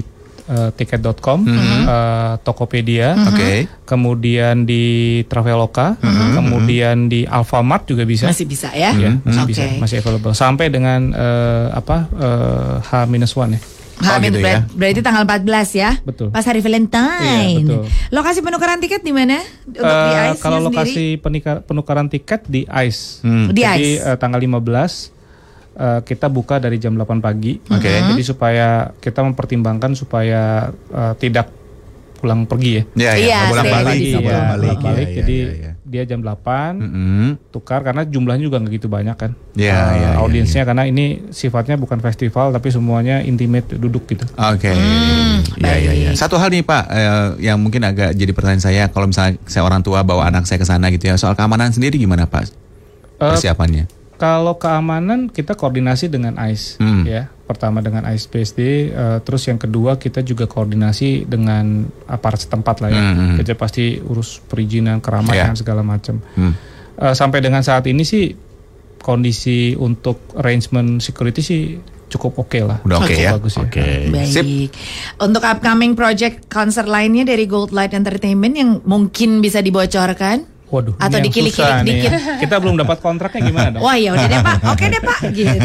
eh, 0.44 0.70
tiket.com, 0.72 1.38
eh, 1.46 2.32
Tokopedia, 2.40 3.14
Oke. 3.26 3.68
kemudian 3.82 4.62
di 4.62 4.84
Traveloka, 5.26 5.96
kemudian 6.32 7.06
di 7.06 7.22
Alfamart 7.22 7.86
juga 7.86 8.02
bisa. 8.02 8.26
Masih 8.26 8.44
bisa 8.44 8.68
ya? 8.72 8.90
Ya, 8.92 9.18
masih 9.20 9.42
Oke. 9.42 9.50
bisa, 9.50 9.62
masih 9.78 9.96
available 9.98 10.32
sampai 10.32 10.66
dengan 10.68 11.10
eh, 11.10 11.66
apa 11.70 11.96
eh, 12.10 12.74
H-1 12.82 13.48
ya. 13.50 13.60
Oh, 14.02 14.08
Hamid, 14.08 14.34
gitu 14.34 14.38
ber- 14.42 14.50
ya. 14.50 14.58
Berarti 14.66 15.00
tanggal 15.00 15.22
14 15.22 15.46
ya? 15.78 15.90
Betul. 16.02 16.34
Pas 16.34 16.42
hari 16.42 16.58
Valentine. 16.58 17.22
Iya, 17.22 17.62
betul. 17.62 17.82
Lokasi 18.10 18.42
penukaran 18.42 18.82
tiket 18.82 18.98
di 19.00 19.14
mana? 19.14 19.38
Untuk 19.62 19.78
di 19.78 20.10
Eh, 20.10 20.26
ICE 20.34 20.42
kalau 20.42 20.58
sendiri? 20.58 20.66
lokasi 20.66 21.04
penikar- 21.16 21.62
penukaran 21.62 22.06
tiket 22.10 22.40
di 22.50 22.66
ICE. 22.66 23.22
Hmm. 23.22 23.46
Di 23.48 23.62
Jadi 23.62 23.88
ICE. 23.94 24.02
eh, 24.02 24.16
tanggal 24.18 24.42
15 24.42 25.14
eh, 25.74 26.00
kita 26.02 26.26
buka 26.26 26.56
dari 26.56 26.76
jam 26.76 26.92
8 26.92 27.18
pagi. 27.18 27.58
Oke. 27.64 27.90
Jadi 27.90 28.22
supaya 28.22 28.90
kita 28.96 29.22
mempertimbangkan 29.22 29.92
supaya 29.92 30.68
eh, 30.70 31.14
tidak 31.16 31.48
pulang 32.16 32.46
pergi 32.46 32.78
ya. 32.78 32.82
Ya, 32.94 33.10
ya, 33.10 33.12
Iya, 33.18 33.38
bolak 33.50 33.64
stay 33.64 33.72
balik, 33.74 33.98
bolak 34.22 34.44
balik. 34.46 34.78
balik. 34.78 35.08
Ya, 35.10 35.14
Jadi 35.18 35.36
ya, 35.36 35.50
ya, 35.50 35.58
ya. 35.58 35.72
dia 35.82 36.02
jam 36.06 36.20
8 36.22 36.78
Mm-mm. 36.78 37.26
tukar 37.50 37.82
karena 37.82 38.06
jumlahnya 38.06 38.46
juga 38.46 38.62
nggak 38.62 38.72
gitu 38.72 38.86
banyak 38.86 39.16
kan. 39.18 39.34
Ya, 39.52 39.74
Eh, 39.74 39.74
ya, 39.74 39.90
ya, 39.98 40.10
audiensnya 40.22 40.62
karena 40.62 40.86
ini 40.86 41.04
sifatnya 41.28 41.74
bukan 41.74 41.98
festival 41.98 42.54
tapi 42.54 42.70
semuanya 42.70 43.26
intimate 43.26 43.74
duduk 43.74 44.06
gitu. 44.06 44.22
Oke, 44.38 44.70
ya, 45.58 45.74
ya, 45.74 45.92
ya. 45.92 46.10
Satu 46.14 46.38
hal 46.38 46.48
nih 46.48 46.62
Pak, 46.62 46.84
eh, 46.88 47.26
yang 47.42 47.58
mungkin 47.58 47.82
agak 47.82 48.14
jadi 48.14 48.30
pertanyaan 48.30 48.62
saya, 48.62 48.82
kalau 48.86 49.10
misalnya 49.10 49.42
saya 49.44 49.66
orang 49.66 49.82
tua 49.82 50.06
bawa 50.06 50.30
anak 50.30 50.46
saya 50.46 50.62
ke 50.62 50.66
sana 50.68 50.94
gitu 50.94 51.10
ya, 51.10 51.18
soal 51.18 51.34
keamanan 51.34 51.74
sendiri 51.74 51.98
gimana 51.98 52.30
Pak? 52.30 52.46
Eh, 52.46 52.50
Persiapannya? 53.18 53.90
Kalau 54.22 54.54
keamanan 54.54 55.26
kita 55.26 55.58
koordinasi 55.58 56.06
dengan 56.06 56.38
ICE 56.38 56.78
Hmm. 56.78 57.02
ya. 57.02 57.26
Pertama 57.42 57.82
dengan 57.82 58.06
ICE 58.06 58.30
PSD, 58.30 58.60
eh, 58.88 59.18
terus 59.26 59.50
yang 59.50 59.58
kedua 59.58 59.98
kita 59.98 60.22
juga 60.22 60.46
koordinasi 60.46 61.26
dengan 61.26 61.82
aparat 62.06 62.46
setempat 62.46 62.86
lah 62.86 62.90
ya. 62.94 63.02
Hmm, 63.02 63.14
hmm. 63.18 63.36
Kita 63.42 63.58
pasti 63.58 63.98
urus 63.98 64.38
perizinan, 64.38 65.02
keramaian 65.02 65.50
Ya. 65.50 65.58
segala 65.58 65.82
macam. 65.82 66.22
Hmm. 66.38 66.54
Eh, 66.94 67.14
sampai 67.18 67.42
dengan 67.42 67.66
saat 67.66 67.82
ini 67.90 68.06
sih 68.06 68.30
kondisi 69.02 69.74
untuk 69.74 70.38
arrangement 70.38 71.02
security 71.02 71.42
sih 71.42 71.62
cukup 72.06 72.38
oke 72.38 72.60
lah. 72.62 72.78
Udah 72.86 73.02
oke 73.02 73.10
Cukup 73.10 73.24
ya? 73.26 73.30
Bagus 73.34 73.54
ya. 73.56 73.62
Oke. 73.66 73.82
Sip. 74.22 74.44
Baik. 74.46 74.70
Untuk 75.18 75.42
upcoming 75.42 75.92
project 75.96 76.46
konser 76.46 76.86
lainnya 76.86 77.26
dari 77.26 77.48
Gold 77.48 77.74
Light 77.74 77.90
Entertainment 77.90 78.54
yang 78.54 78.70
mungkin 78.84 79.42
bisa 79.42 79.58
dibocorkan? 79.58 80.44
Waduh, 80.72 80.96
Atau 80.96 81.20
dikilik-kilik 81.20 81.52
susah 81.52 81.84
nih 81.84 82.00
dikit. 82.00 82.10
ya. 82.10 82.20
Kita 82.42 82.56
belum 82.56 82.74
dapat 82.74 82.98
kontraknya 82.98 83.40
gimana 83.44 83.68
dong? 83.70 83.84
Wah 83.84 83.92
ya 83.94 84.10
udah 84.10 84.24
deh 84.24 84.40
pak, 84.40 84.56
oke 84.66 84.84
deh 84.86 85.02
pak, 85.02 85.18
gitu. 85.36 85.56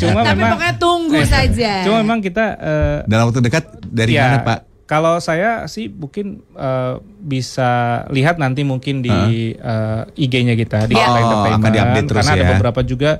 Cuma 0.00 0.20
Tapi 0.22 0.32
memang- 0.34 0.52
pokoknya 0.56 0.74
tunggu 0.76 1.14
Eh, 1.14 1.28
saja. 1.28 1.72
Cuma 1.82 1.96
memang 2.00 2.18
kita 2.18 2.44
eh, 2.56 2.98
Dalam 3.04 3.28
waktu 3.28 3.40
dekat 3.42 3.64
dari 3.84 4.12
ya, 4.12 4.24
mana 4.26 4.38
Pak? 4.40 4.58
Kalau 4.82 5.16
saya 5.18 5.64
sih 5.66 5.86
mungkin 5.86 6.40
eh, 6.50 6.94
bisa 7.18 7.70
lihat 8.08 8.36
nanti 8.36 8.60
mungkin 8.62 9.00
di 9.00 9.12
eh, 9.52 10.02
IG-nya 10.16 10.52
kita 10.54 10.84
di 10.84 10.94
Oh, 10.94 11.04
Entertainment 11.04 11.60
akan 11.60 11.70
diupdate 11.70 12.06
terus 12.06 12.18
karena 12.18 12.32
ada 12.34 12.42
ya. 12.42 12.50
beberapa 12.52 12.80
juga 12.82 13.10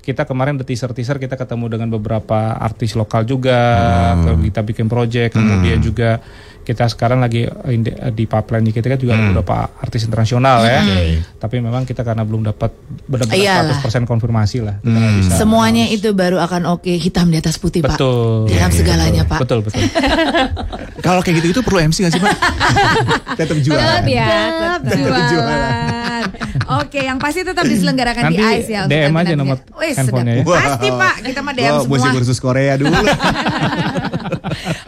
kita 0.00 0.22
kemarin 0.22 0.56
the 0.56 0.64
teaser-teaser 0.64 1.16
kita 1.16 1.32
ketemu 1.34 1.64
dengan 1.70 1.88
beberapa 1.90 2.36
artis 2.54 2.92
lokal 2.92 3.24
juga, 3.24 3.56
Hmm. 4.14 4.40
kita 4.42 4.60
bikin 4.60 4.84
project, 4.84 5.32
kemudian 5.32 5.80
juga 5.80 6.20
kita 6.64 6.88
sekarang 6.88 7.20
lagi 7.20 7.44
in- 7.68 7.84
di 8.10 8.24
pipeline 8.24 8.64
kita 8.66 8.86
kan 8.86 8.96
juga 8.96 9.12
Hmm. 9.12 9.20
ada 9.20 9.30
beberapa 9.36 9.56
artis 9.78 10.02
internasional 10.02 10.58
ya. 10.60 10.80
Tapi 11.34 11.60
memang 11.60 11.84
kita 11.84 12.00
karena 12.00 12.22
belum 12.22 12.42
dapat 12.46 12.72
benar-benar 13.04 13.36
Iyalah. 13.36 13.76
100% 13.78 14.02
konfirmasi 14.04 14.58
lah. 14.58 14.76
Kita 14.78 14.90
nggak 14.90 15.04
Hmm. 15.06 15.20
bisa. 15.20 15.32
Semuanya 15.36 15.84
itu 15.86 16.08
baru 16.10 16.40
akan 16.40 16.66
oke 16.70 16.90
hitam 16.90 17.28
di 17.28 17.36
atas 17.36 17.54
putih 17.56 17.80
pak. 17.80 17.94
Betul. 17.94 18.48
Dalam 18.48 18.66
Iya, 18.66 18.74
segalanya 18.74 19.22
betul. 19.22 19.30
pak. 19.30 19.40
Betul, 19.44 19.58
betul. 19.62 19.82
Kalau 21.04 21.20
kayak 21.20 21.36
gitu 21.38 21.48
itu 21.50 21.60
perlu 21.60 21.84
MC 21.84 22.00
gak 22.00 22.12
sih 22.12 22.22
Pak? 22.22 22.32
Tetap 23.38 23.60
jualan. 23.60 23.76
Tetap 23.76 24.04
ya, 24.08 24.24
Tetap 24.80 24.80
tetap. 24.88 25.24
jualan. 25.28 26.22
Oke, 26.80 26.96
yang 26.98 27.20
pasti 27.20 27.44
tetap 27.44 27.60
diselenggarakan 27.62 28.22
di 28.26 28.40
Nanti 28.40 28.56
ICE 28.56 28.70
ya. 28.70 28.80
untuk 28.82 28.96
DM 28.96 29.12
aja 29.14 29.34
nomor 29.36 29.56
handphonenya 29.76 30.34
ya. 30.34 30.44
Pasti 30.46 30.88
pak, 30.88 31.14
kita 31.20 31.40
mah 31.40 31.52
DM 31.52 31.68
semua. 31.76 31.90
musik 31.90 32.08
kursus 32.10 32.38
Korea 32.38 32.72
dulu. 32.74 32.88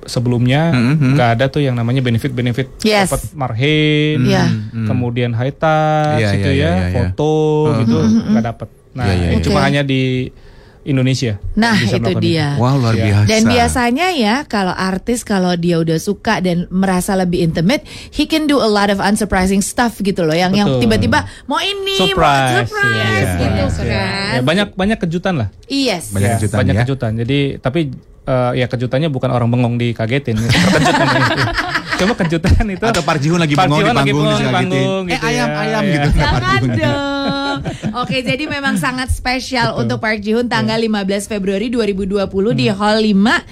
sebelumnya 0.09 0.73
Hmm, 0.73 0.97
hmm. 0.97 1.13
nggak 1.15 1.29
ada 1.39 1.45
tuh 1.47 1.63
yang 1.63 1.77
namanya 1.77 2.01
benefit-benefit 2.01 2.81
Yes. 2.83 3.09
dapat 3.09 3.21
marhen, 3.37 4.25
Iya. 4.25 4.45
kemudian 4.89 5.31
high 5.33 5.53
touch 5.53 6.19
Iya, 6.19 6.29
gitu 6.35 6.51
iya, 6.51 6.59
ya, 6.59 6.73
iya, 6.73 6.83
iya. 6.83 6.95
foto 6.97 7.33
gitu 7.85 7.97
nggak 8.33 8.45
dapat. 8.45 8.69
Nah, 8.97 9.05
iya, 9.07 9.31
ini 9.31 9.37
iya. 9.39 9.45
cuma 9.45 9.61
hanya 9.63 9.83
di 9.85 10.33
Indonesia. 10.83 11.39
Nah, 11.55 11.75
itu 11.75 12.13
dia. 12.19 12.55
Wow, 12.55 12.79
luar 12.79 12.95
Iya. 12.95 13.05
biasa. 13.05 13.29
Dan 13.29 13.43
biasanya 13.47 14.07
ya 14.11 14.35
kalau 14.45 14.71
artis 14.71 15.23
kalau 15.23 15.55
dia 15.55 15.77
udah 15.77 15.97
suka 15.97 16.39
dan 16.39 16.67
merasa 16.69 17.13
lebih 17.13 17.41
intimate, 17.41 17.83
he 18.11 18.25
can 18.25 18.45
do 18.45 18.57
a 18.57 18.67
lot 18.67 18.89
of 18.89 18.99
unsurprising 18.99 19.59
stuff 19.59 19.99
gitu 19.99 20.23
loh. 20.23 20.33
Yang 20.33 20.53
yang 20.57 20.69
Betul. 20.69 20.83
tiba-tiba 20.87 21.19
mau 21.45 21.59
ini, 21.59 21.97
mau 21.97 22.07
Surprise, 22.07 22.55
surprise 22.67 23.29
iya. 23.29 23.39
gitu 23.39 23.63
Iya. 23.81 23.89
kan. 23.89 24.31
Ya, 24.31 24.41
banyak 24.43 24.69
banyak 24.75 24.99
kejutan 25.01 25.35
lah. 25.37 25.49
Yes. 25.67 26.11
Banyak 26.11 26.29
Ya, 26.29 26.37
kejutan 26.37 26.59
banyak 26.59 26.75
ya. 26.75 26.81
kejutan. 26.83 27.11
Jadi 27.17 27.39
tapi 27.59 27.81
eh, 28.25 28.53
ya 28.55 28.67
kejutannya 28.67 29.09
bukan 29.09 29.31
orang 29.31 29.49
bengong 29.49 29.75
dikagetin, 29.77 30.37
terkejut 30.37 31.49
Cuma 31.99 32.15
kejutan 32.15 32.65
itu 32.65 32.85
Atau 32.85 33.03
Park 33.03 33.19
Ji 33.19 33.29
Hoon 33.29 33.43
lagi 33.43 33.55
Park 33.55 33.69
bengong 33.69 33.83
di 33.83 33.87
lagi 33.87 33.97
panggung, 33.99 34.25
bengong 34.25 34.39
di 34.39 34.55
panggung 34.55 35.03
Eh, 35.05 35.13
gitu 35.13 35.27
ayam, 35.27 35.49
ya, 35.49 35.59
ayam 35.59 35.83
ya. 35.83 35.93
gitu. 35.93 36.09
Jangan 36.15 36.63
dong. 36.71 37.59
Oke, 37.99 38.23
jadi 38.23 38.45
memang 38.47 38.79
sangat 38.79 39.11
spesial 39.11 39.75
untuk 39.75 39.99
Park 39.99 40.23
Ji 40.23 40.33
Hoon 40.33 40.47
tanggal 40.47 40.79
15 40.79 41.27
Februari 41.27 41.67
2020 41.69 42.23
di 42.55 42.67
Hall 42.71 43.03
5 43.03 43.43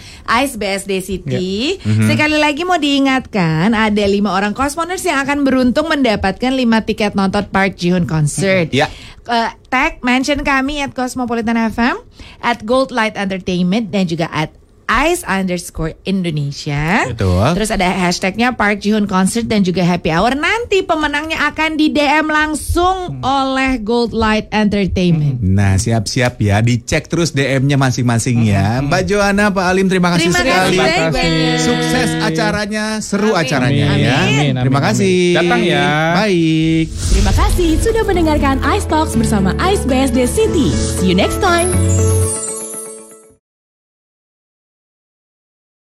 Ice 0.43 0.55
BSD 0.55 0.93
City. 1.01 1.51
Sekali 1.83 2.39
lagi 2.39 2.63
mau 2.63 2.79
diingatkan 2.79 3.75
ada 3.75 4.05
lima 4.07 4.31
orang 4.31 4.55
Cosmoners 4.55 5.03
yang 5.03 5.19
akan 5.19 5.43
beruntung 5.43 5.91
mendapatkan 5.91 6.53
5 6.55 6.87
tiket 6.87 7.13
nonton 7.13 7.43
Park 7.51 7.75
Ji 7.75 7.91
Hoon 7.91 8.07
concert. 8.07 8.71
Ya. 8.71 8.87
Eh, 9.27 9.51
tag 9.67 9.99
mention 10.01 10.47
kami 10.47 10.79
at 10.79 10.95
Cosmopolitan 10.95 11.59
FM, 11.59 11.99
at 12.39 12.63
Gold 12.63 12.95
Light 12.95 13.19
Entertainment 13.19 13.91
dan 13.91 14.07
juga 14.07 14.31
at 14.31 14.55
Ice 14.87 15.27
underscore 15.27 15.99
Indonesia. 16.07 17.11
Betul. 17.11 17.59
Terus 17.59 17.75
ada 17.75 17.91
hashtagnya 17.91 18.55
Park 18.55 18.81
Ji 18.81 18.95
Hoon 18.95 19.11
Concert 19.11 19.45
dan 19.45 19.67
juga 19.67 19.83
Happy 19.83 20.15
Hour. 20.15 20.39
Nanti 20.39 20.87
pemenangnya 20.87 21.51
akan 21.51 21.75
di 21.75 21.91
DM 21.91 22.31
langsung 22.31 23.19
oleh 23.19 23.83
Gold 23.83 24.15
Light 24.15 24.47
Entertainment. 24.55 25.43
Nah, 25.43 25.75
siap-siap 25.75 26.39
ya, 26.39 26.63
dicek 26.63 27.11
terus 27.11 27.35
DM-nya 27.35 27.75
masing-masing 27.75 28.47
ya. 28.47 28.79
Mbak 28.79 29.03
Joanna, 29.05 29.51
Pak 29.51 29.67
Alim, 29.67 29.91
terima 29.91 30.15
kasih 30.15 30.31
Terima 30.31 30.41
sekali. 30.41 30.55
kasih 30.55 30.79
Terima 30.79 31.11
kasih. 31.11 31.59
Sukses 31.59 32.09
acaranya, 32.23 32.85
seru 33.03 33.35
Amin. 33.35 33.43
acaranya 33.43 33.87
Amin, 33.91 34.05
ya. 34.07 34.15
amin, 34.17 34.31
amin, 34.31 34.55
Terima 34.63 34.81
kasih. 34.81 35.17
Datang 35.35 35.61
ya. 35.67 35.87
Baik. 36.15 36.87
Terima 37.11 37.33
kasih 37.35 37.71
sudah 37.83 38.03
mendengarkan 38.07 38.57
Ice 38.79 38.87
Talks 38.87 39.19
bersama 39.19 39.51
Ice 39.67 39.83
BSD 39.83 40.31
City. 40.31 40.71
See 40.71 41.11
you 41.11 41.17
next 41.19 41.43
time. 41.43 41.67